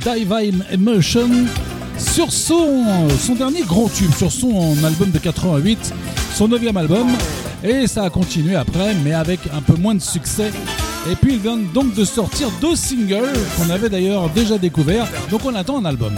[0.00, 1.28] Divine Emotion
[1.98, 5.94] sur son, dernier grand tube, sur son album de 88,
[6.34, 7.08] son 9 album.
[7.62, 10.50] Et ça a continué après, mais avec un peu moins de succès.
[11.10, 15.44] Et puis il vient donc de sortir deux singles qu'on avait d'ailleurs déjà découverts, donc
[15.44, 16.14] on attend un album.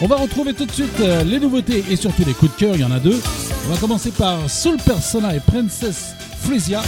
[0.00, 2.74] On va retrouver tout de suite euh, les nouveautés et surtout les coups de cœur,
[2.74, 3.20] il y en a deux.
[3.66, 6.82] On va commencer par Soul Persona et Princess Frisia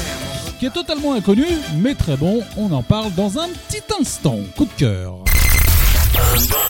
[0.61, 1.47] qui est totalement inconnu,
[1.77, 2.43] mais très bon.
[2.59, 4.37] On en parle dans un petit instant.
[4.55, 5.15] Coup de cœur.
[6.37, 6.69] 5, 4,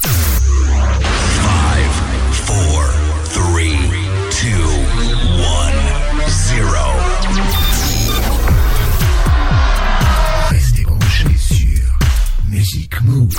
[2.46, 2.56] 3,
[3.34, 3.40] 2,
[6.20, 6.70] 1, 0.
[10.50, 11.98] Restez branchés sur
[12.48, 13.34] Music Move.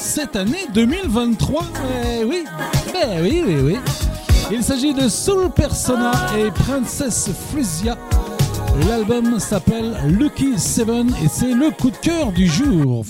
[0.00, 1.62] Cette année 2023,
[2.20, 2.42] eh oui,
[2.92, 3.76] ben oui, oui, oui.
[4.50, 7.96] Il s'agit de Soul Persona et Princess Frisia.
[8.88, 13.04] L'album s'appelle Lucky Seven et c'est le coup de cœur du jour.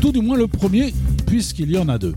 [0.00, 0.94] Tout du moins le premier,
[1.26, 2.14] puisqu'il y en a deux.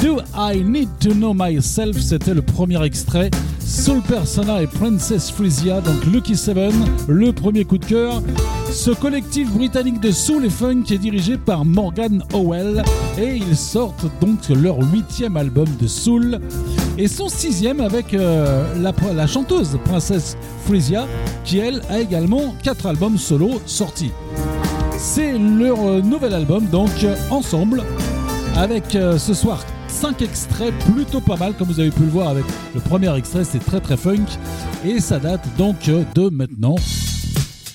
[0.00, 3.32] Do I Need to Know Myself, c'était le premier extrait.
[3.58, 6.72] Soul Persona et Princess Frisia, donc Lucky Seven,
[7.08, 8.22] le premier coup de cœur.
[8.74, 12.82] Ce collectif britannique de soul et funk est dirigé par Morgan Howell
[13.16, 16.40] et ils sortent donc leur huitième album de soul
[16.98, 18.64] et son sixième avec euh,
[19.14, 20.36] la, chanteuse Princess
[20.66, 21.06] Frisia
[21.44, 24.10] qui elle a également quatre albums solo sortis.
[24.98, 27.84] C'est leur euh, nouvel album donc euh, ensemble
[28.56, 32.44] avec ce soir 5 extraits plutôt pas mal comme vous avez pu le voir avec
[32.74, 34.26] le premier extrait c'est très très funk
[34.84, 35.76] et ça date donc
[36.14, 36.76] de maintenant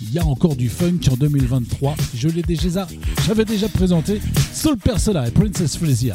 [0.10, 2.88] il y a encore du funk en 2023 je l'ai déjà
[3.26, 4.20] j'avais déjà présenté
[4.54, 6.14] Soul Persona et Princess Frisia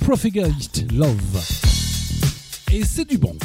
[0.00, 1.40] Profligate Love.
[2.72, 3.36] Et c'est du bon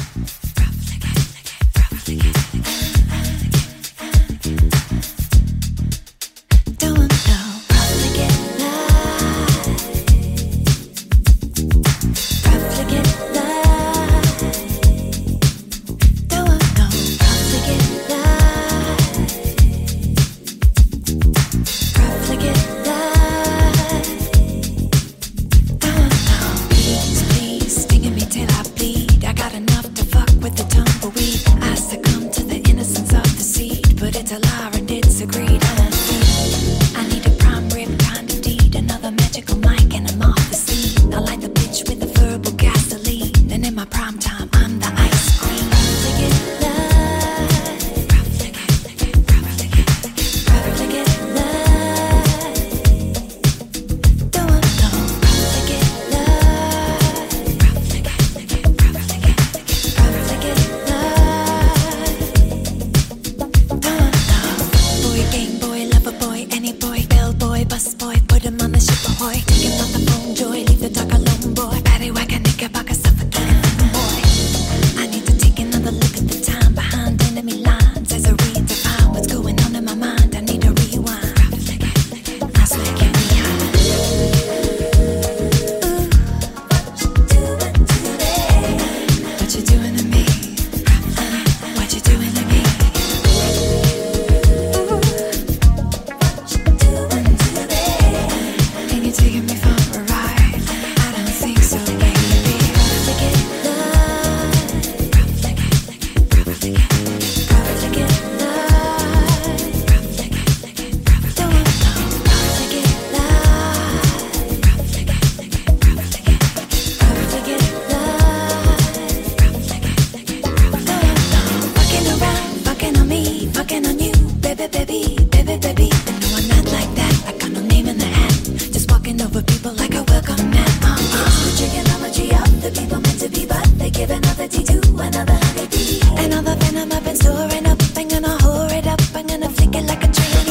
[140.06, 140.45] a trainee.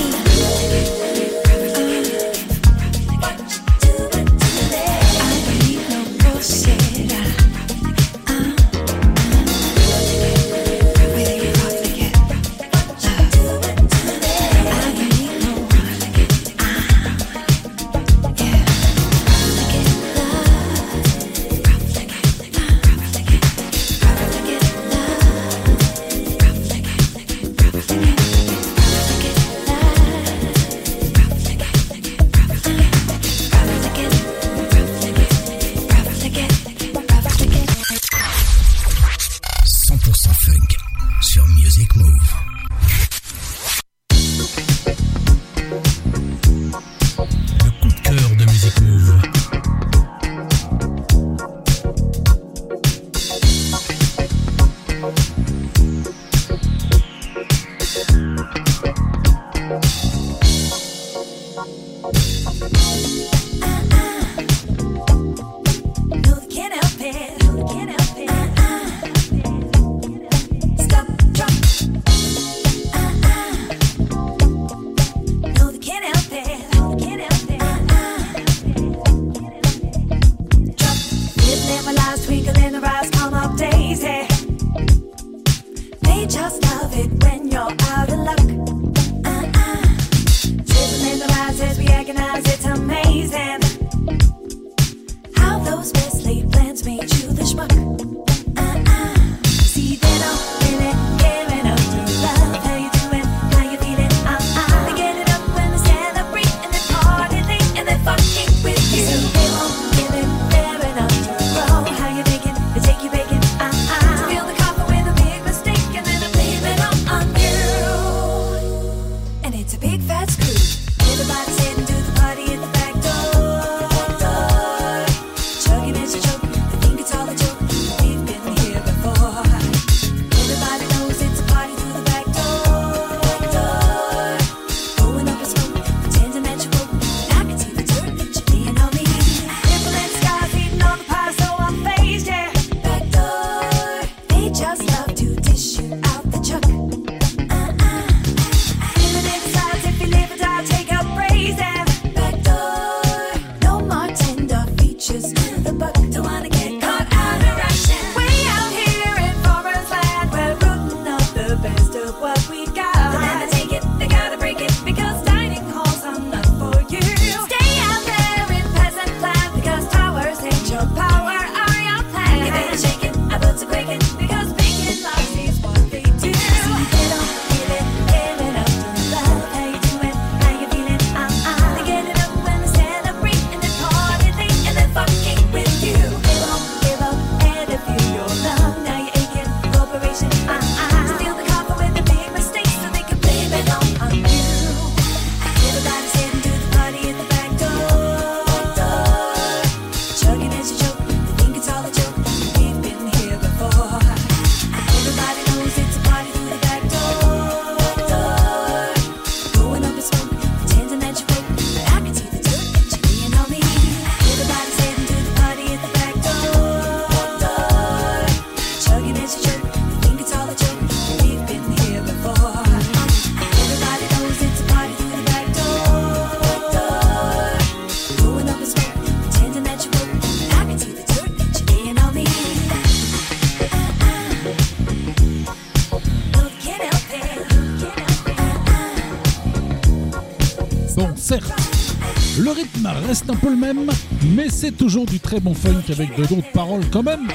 [243.00, 243.90] reste un peu le même,
[244.36, 247.28] mais c'est toujours du très bon funk avec de d'autres paroles quand même.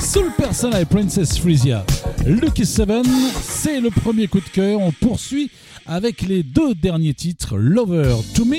[0.00, 1.84] Soul Persona et Princess Frisia.
[2.26, 3.04] Lucky Seven,
[3.42, 4.80] c'est le premier coup de cœur.
[4.80, 5.50] On poursuit
[5.86, 8.58] avec les deux derniers titres, Lover to Me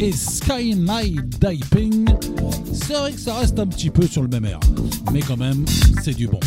[0.00, 2.06] et Sky Night Diving.
[2.72, 4.60] C'est vrai que ça reste un petit peu sur le même air,
[5.12, 5.64] mais quand même,
[6.02, 6.40] c'est du bon.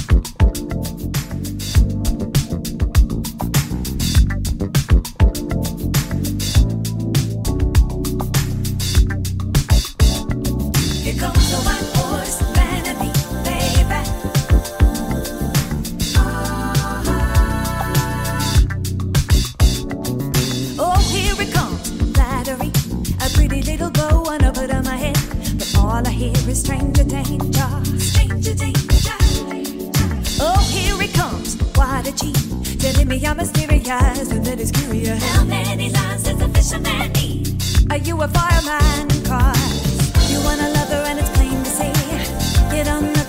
[32.12, 35.24] apology, telling me I'm mysterious and that it's curious.
[35.36, 37.62] How many lines does a fisherman need?
[37.92, 39.08] Are you a fireman?
[39.24, 43.20] Cause you want a lover and it's plain to see you don't know.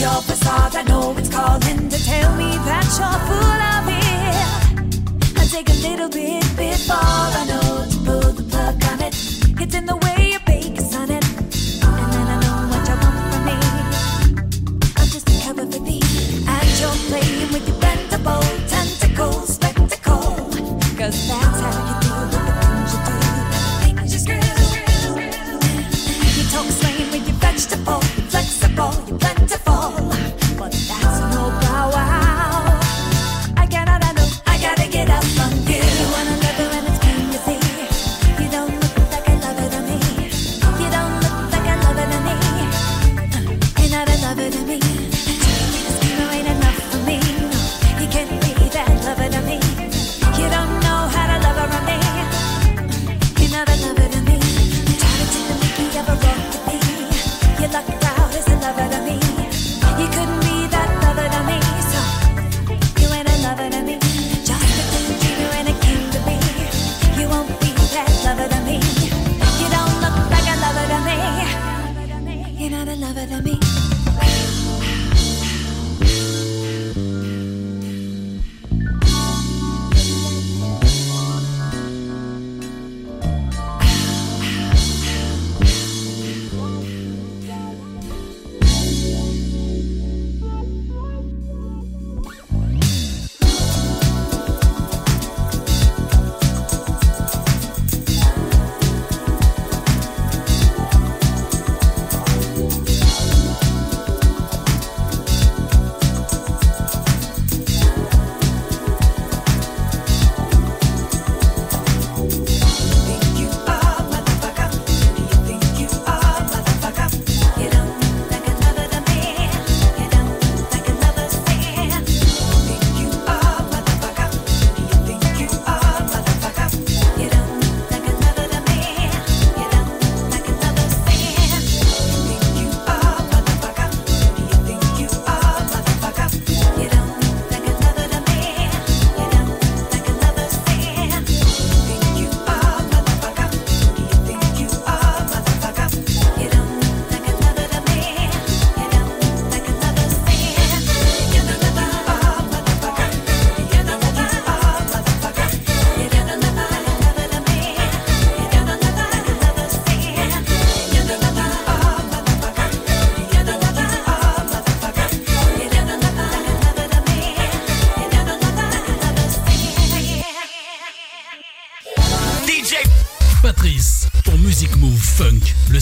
[0.00, 0.76] your facade.
[0.76, 5.38] I know it's calling to tell me that you're full of it.
[5.38, 9.14] I take a little bit before I know to pull the plug on it.
[9.60, 10.07] It's in the way.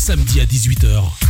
[0.06, 1.25] samedi à 18h.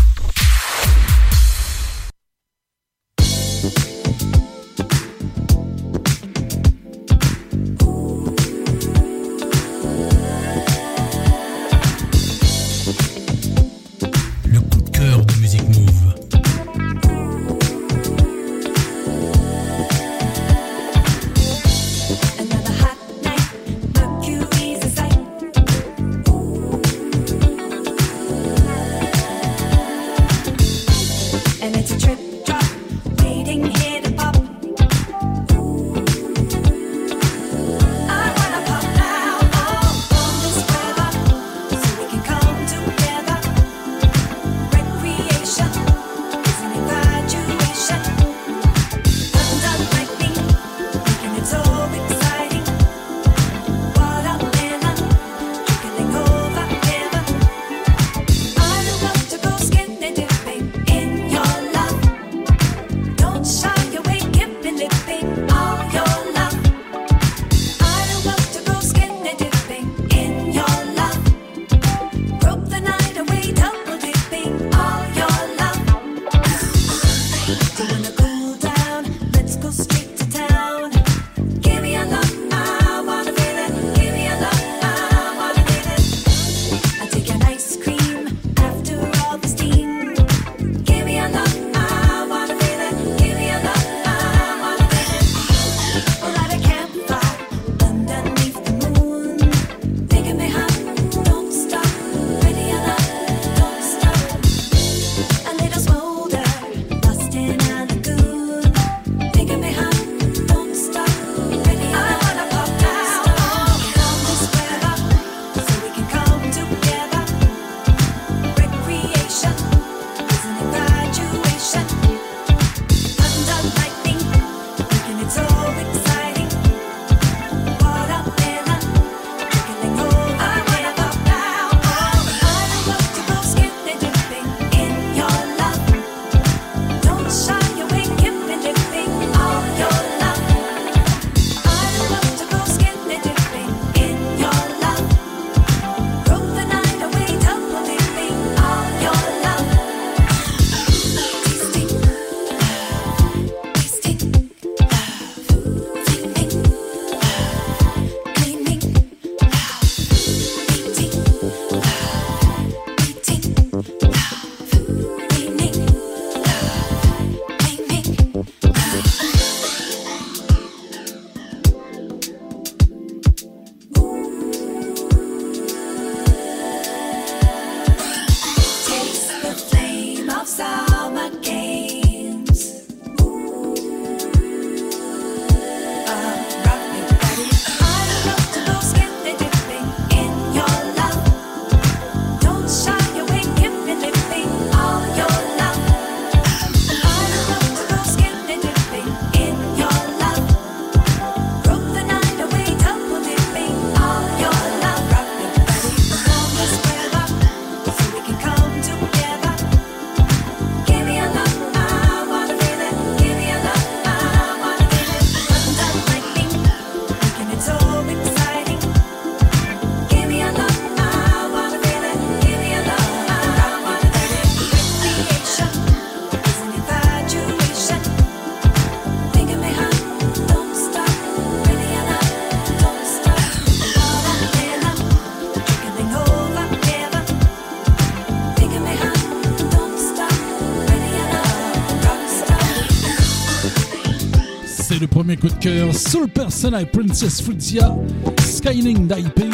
[245.35, 247.97] Coup de cœur, Soul Persona et Princess Fruitia,
[248.41, 249.51] Skyling Diping.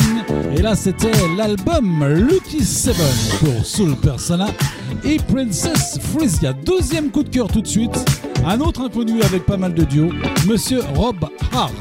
[0.54, 3.06] Et là, c'était l'album Lucky Seven
[3.40, 4.48] pour Soul Persona
[5.04, 6.52] et Princess Frisia.
[6.52, 8.04] Deuxième coup de cœur tout de suite,
[8.44, 10.12] un autre inconnu avec pas mal de duos,
[10.46, 11.72] Monsieur Rob Hard.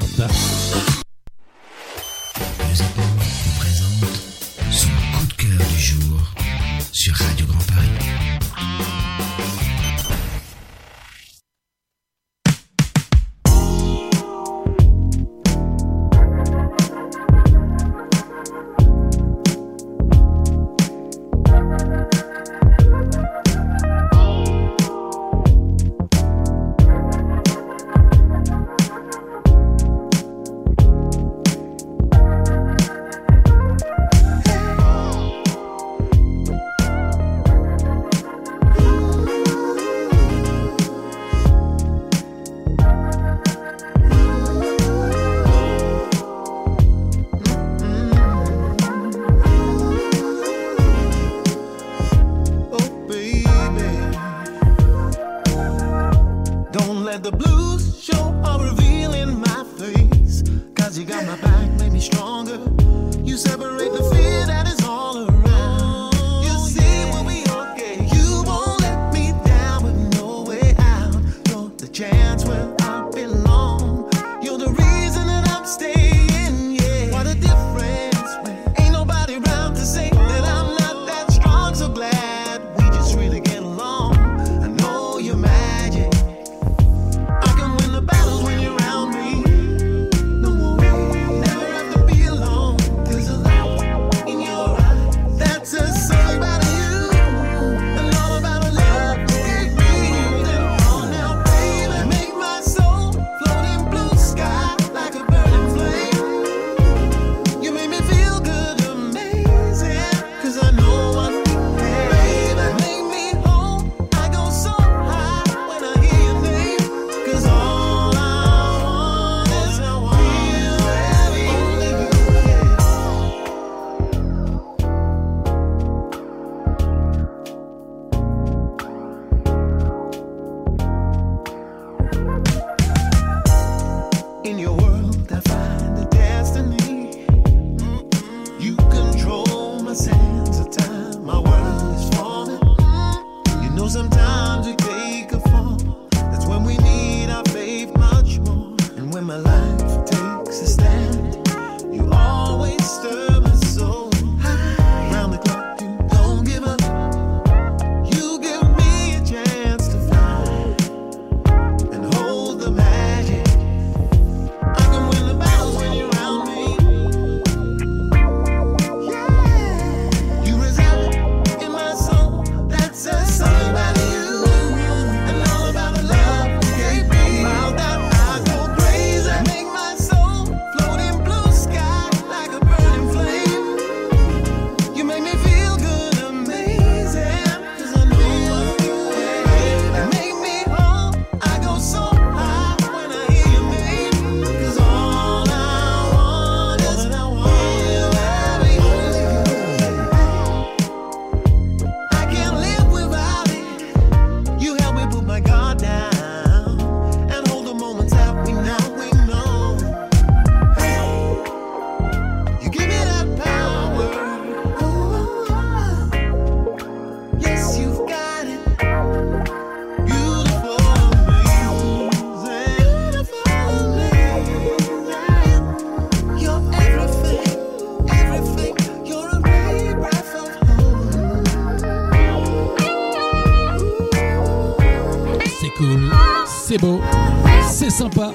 [237.70, 238.32] C'est sympa.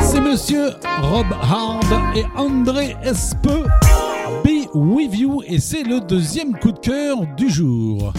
[0.00, 0.70] C'est monsieur
[1.02, 3.64] Rob Hard et André Espeux.
[4.44, 8.12] Be with you et c'est le deuxième coup de cœur du jour.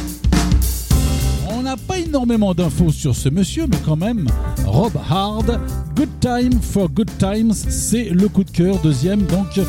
[1.51, 4.27] On n'a pas énormément d'infos sur ce monsieur, mais quand même,
[4.65, 5.59] Rob Hard,
[5.95, 9.21] Good Time for Good Times, c'est le coup de cœur, deuxième.
[9.23, 9.59] Donc,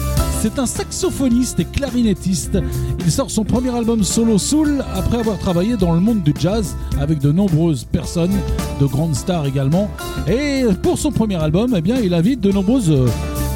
[0.41, 2.59] c'est un saxophoniste et clarinettiste.
[3.01, 6.77] Il sort son premier album solo Soul après avoir travaillé dans le monde du jazz
[7.01, 8.35] avec de nombreuses personnes,
[8.81, 9.91] de grandes stars également.
[10.29, 13.07] Et pour son premier album, eh bien, il invite de nombreuses euh,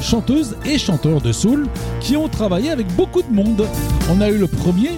[0.01, 1.67] chanteuses et chanteurs de soul
[1.99, 3.65] qui ont travaillé avec beaucoup de monde.
[4.11, 4.91] On a eu le premier,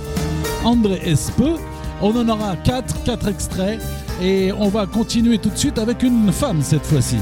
[0.63, 1.55] André Espeux.
[2.01, 3.79] On en aura quatre, quatre extraits.
[4.21, 7.17] Et on va continuer tout de suite avec une femme cette fois-ci.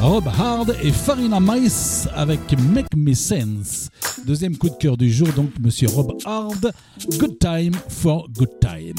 [0.00, 2.40] Rob Hard et Farina Mice avec
[2.72, 3.90] Make Me Sense.
[4.24, 6.72] Deuxième coup de cœur du jour, donc Monsieur Rob Hard,
[7.18, 8.94] Good Time for Good Time.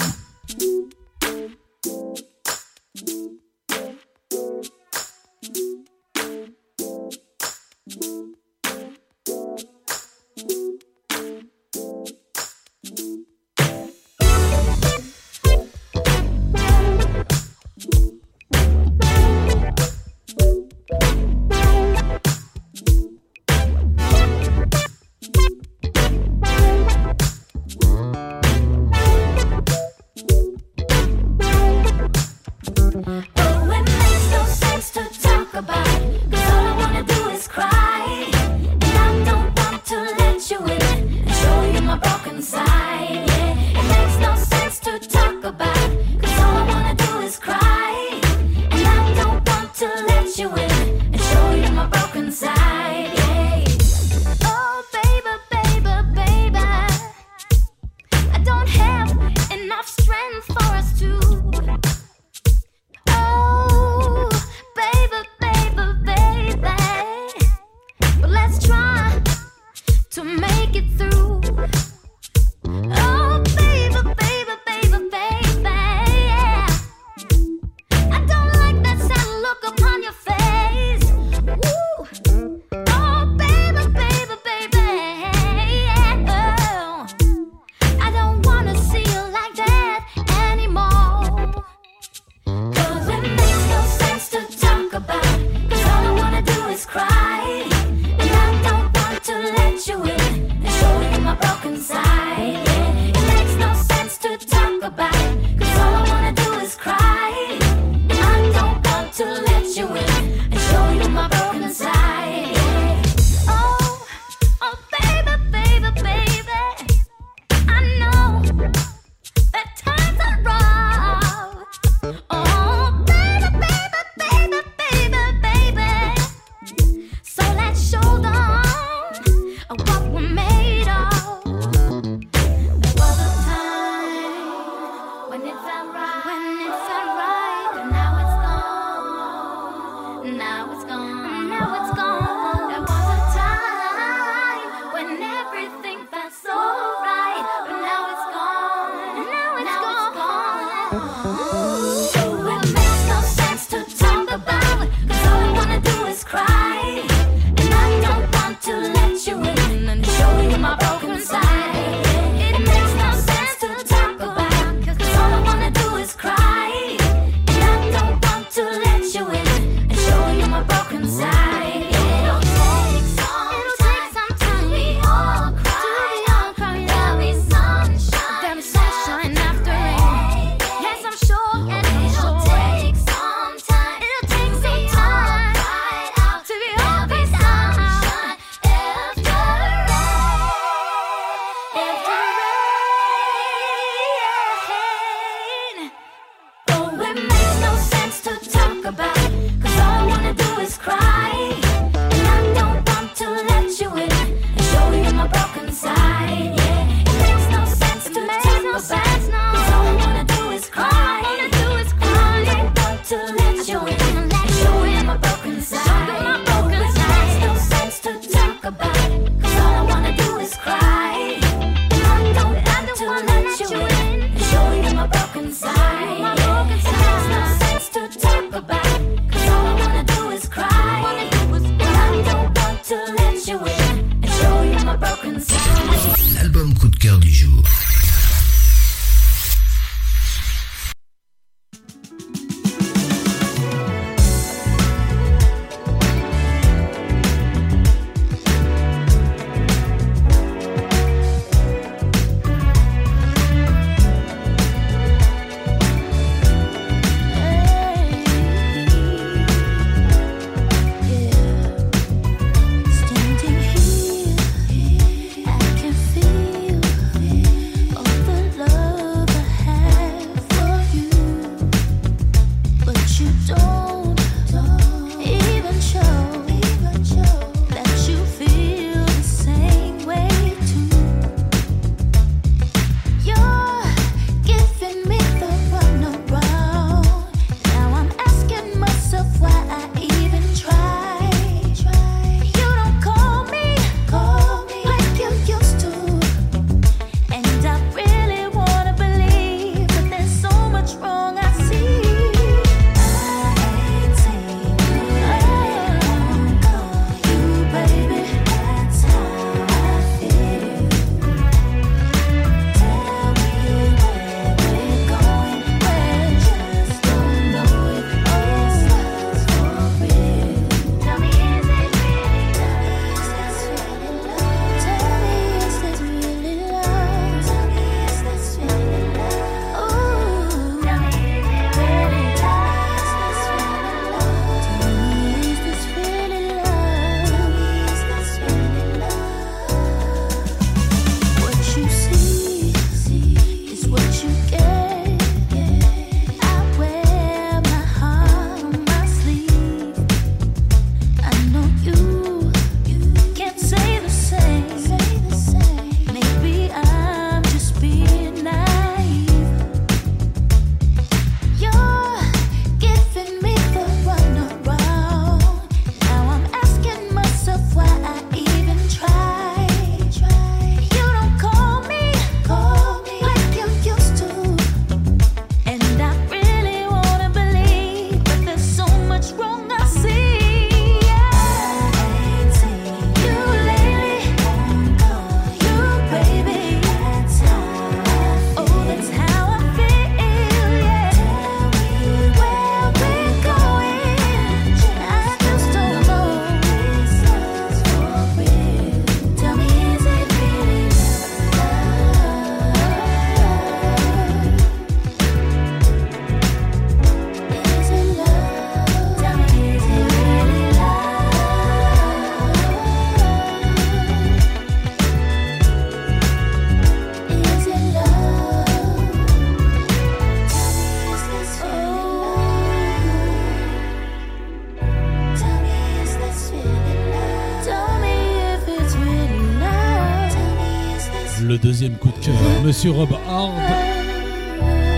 [432.67, 433.53] monsieur Rob Hard.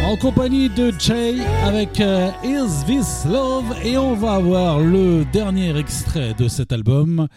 [0.04, 5.78] En compagnie de Jay avec euh, Is This Love et on va avoir le dernier
[5.78, 7.28] extrait de cet album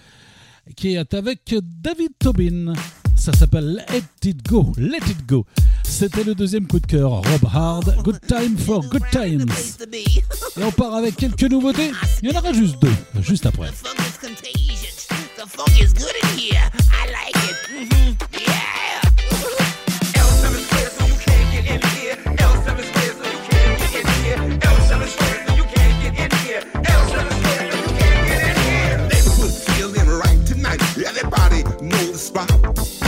[0.74, 2.72] qui est avec David Tobin.
[3.14, 5.44] Ça s'appelle Let It Go, Let It Go.
[5.84, 9.52] C'était le deuxième coup de cœur, Rob Hard, Good Time for Good Times.
[9.92, 11.90] Et on part avec quelques nouveautés.
[12.22, 13.68] Il y en aura juste deux, juste après.
[15.36, 16.70] The is good here.
[16.90, 17.90] I like it.
[17.90, 18.31] Mm-hmm.
[32.32, 33.01] spot.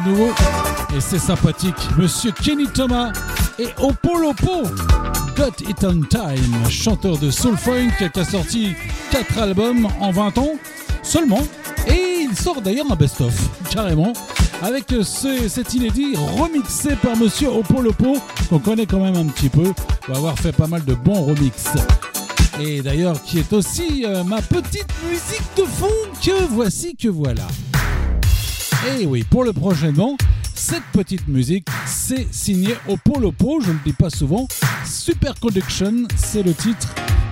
[0.00, 0.30] Nouveau
[0.96, 1.74] et c'est sympathique.
[1.96, 3.12] Monsieur Kenny Thomas
[3.58, 4.62] et Opolopo.
[5.36, 8.74] Got It On Time, chanteur de soul funk qui a sorti
[9.10, 10.52] 4 albums en 20 ans
[11.02, 11.40] seulement.
[11.88, 13.34] Et il sort d'ailleurs un best-of,
[13.70, 14.12] carrément,
[14.62, 19.72] avec ce, cet inédit remixé par Monsieur Opolopo, qu'on connaît quand même un petit peu,
[20.02, 21.72] pour avoir fait pas mal de bons remixes.
[22.60, 25.86] Et d'ailleurs, qui est aussi euh, ma petite musique de fond
[26.22, 27.46] que voici que voilà.
[28.84, 30.16] Et oui, pour le prochainement,
[30.54, 34.48] cette petite musique, c'est signé Opolopo, je ne le dis pas souvent.
[34.84, 36.88] Super Conduction, c'est le titre.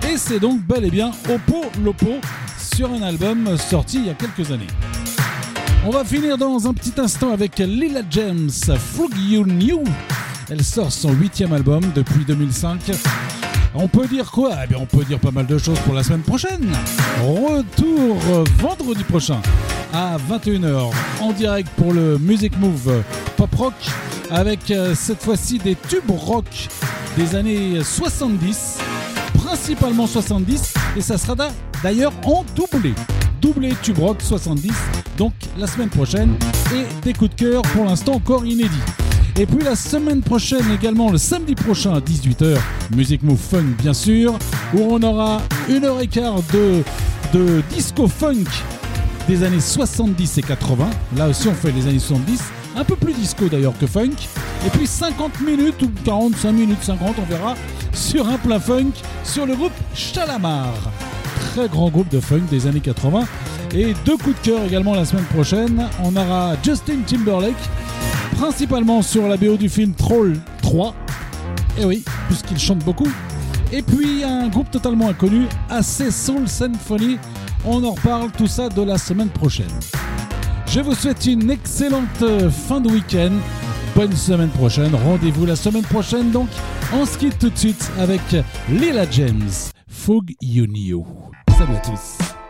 [0.09, 2.21] Et c'est donc bel et bien Opolopo
[2.57, 4.67] sur un album sorti il y a quelques années.
[5.85, 9.83] On va finir dans un petit instant avec Lila James, Frog You New.
[10.49, 12.91] Elle sort son huitième album depuis 2005.
[13.73, 14.51] On peut dire quoi?
[14.63, 16.71] Eh bien, on peut dire pas mal de choses pour la semaine prochaine.
[17.21, 19.41] Retour euh, vendredi prochain
[19.93, 20.91] à 21h
[21.21, 23.01] en direct pour le Music Move
[23.37, 23.73] Pop Rock
[24.29, 26.45] avec euh, cette fois-ci des tubes rock
[27.17, 28.77] des années 70,
[29.33, 31.51] principalement 70, et ça sera d'a-
[31.83, 32.93] d'ailleurs en doublé.
[33.41, 34.71] Doublé tube rock 70,
[35.17, 36.35] donc la semaine prochaine,
[36.75, 38.69] et des coups de cœur pour l'instant encore inédits.
[39.41, 42.59] Et puis la semaine prochaine également, le samedi prochain à 18h,
[42.95, 44.37] Music Move Fun bien sûr,
[44.71, 46.83] où on aura une heure et quart de
[47.33, 48.45] de disco funk
[49.27, 50.87] des années 70 et 80.
[51.17, 52.39] Là aussi, on fait les années 70,
[52.75, 54.11] un peu plus disco d'ailleurs que funk.
[54.63, 57.55] Et puis 50 minutes ou 45 minutes 50, on verra,
[57.93, 58.91] sur un plein funk,
[59.23, 60.71] sur le groupe Chalamar.
[61.55, 63.23] Très grand groupe de funk des années 80.
[63.73, 65.87] Et deux coups de cœur également la semaine prochaine.
[66.03, 67.55] On aura Justin Timberlake,
[68.35, 70.95] principalement sur la BO du film Troll 3.
[71.79, 73.09] Et oui, puisqu'il chante beaucoup.
[73.71, 77.17] Et puis un groupe totalement inconnu, AC Soul Symphony.
[77.65, 79.71] On en reparle tout ça de la semaine prochaine.
[80.67, 83.31] Je vous souhaite une excellente euh, fin de week-end.
[83.95, 84.95] Bonne semaine prochaine.
[84.95, 86.31] Rendez-vous la semaine prochaine.
[86.31, 86.47] Donc,
[86.93, 88.21] on se quitte tout de suite avec
[88.69, 89.49] Lila James,
[89.87, 91.05] Fog Knew.
[91.57, 92.40] Salut à tous.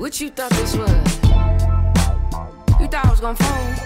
[0.00, 0.88] What you thought this was?
[2.80, 3.76] You thought I was gonna fold?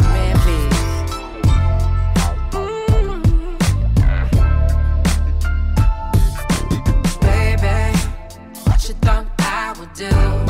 [0.00, 0.78] Man, please.
[2.50, 3.22] Mm-hmm.
[7.20, 7.98] Baby,
[8.64, 10.41] what you thought I would do?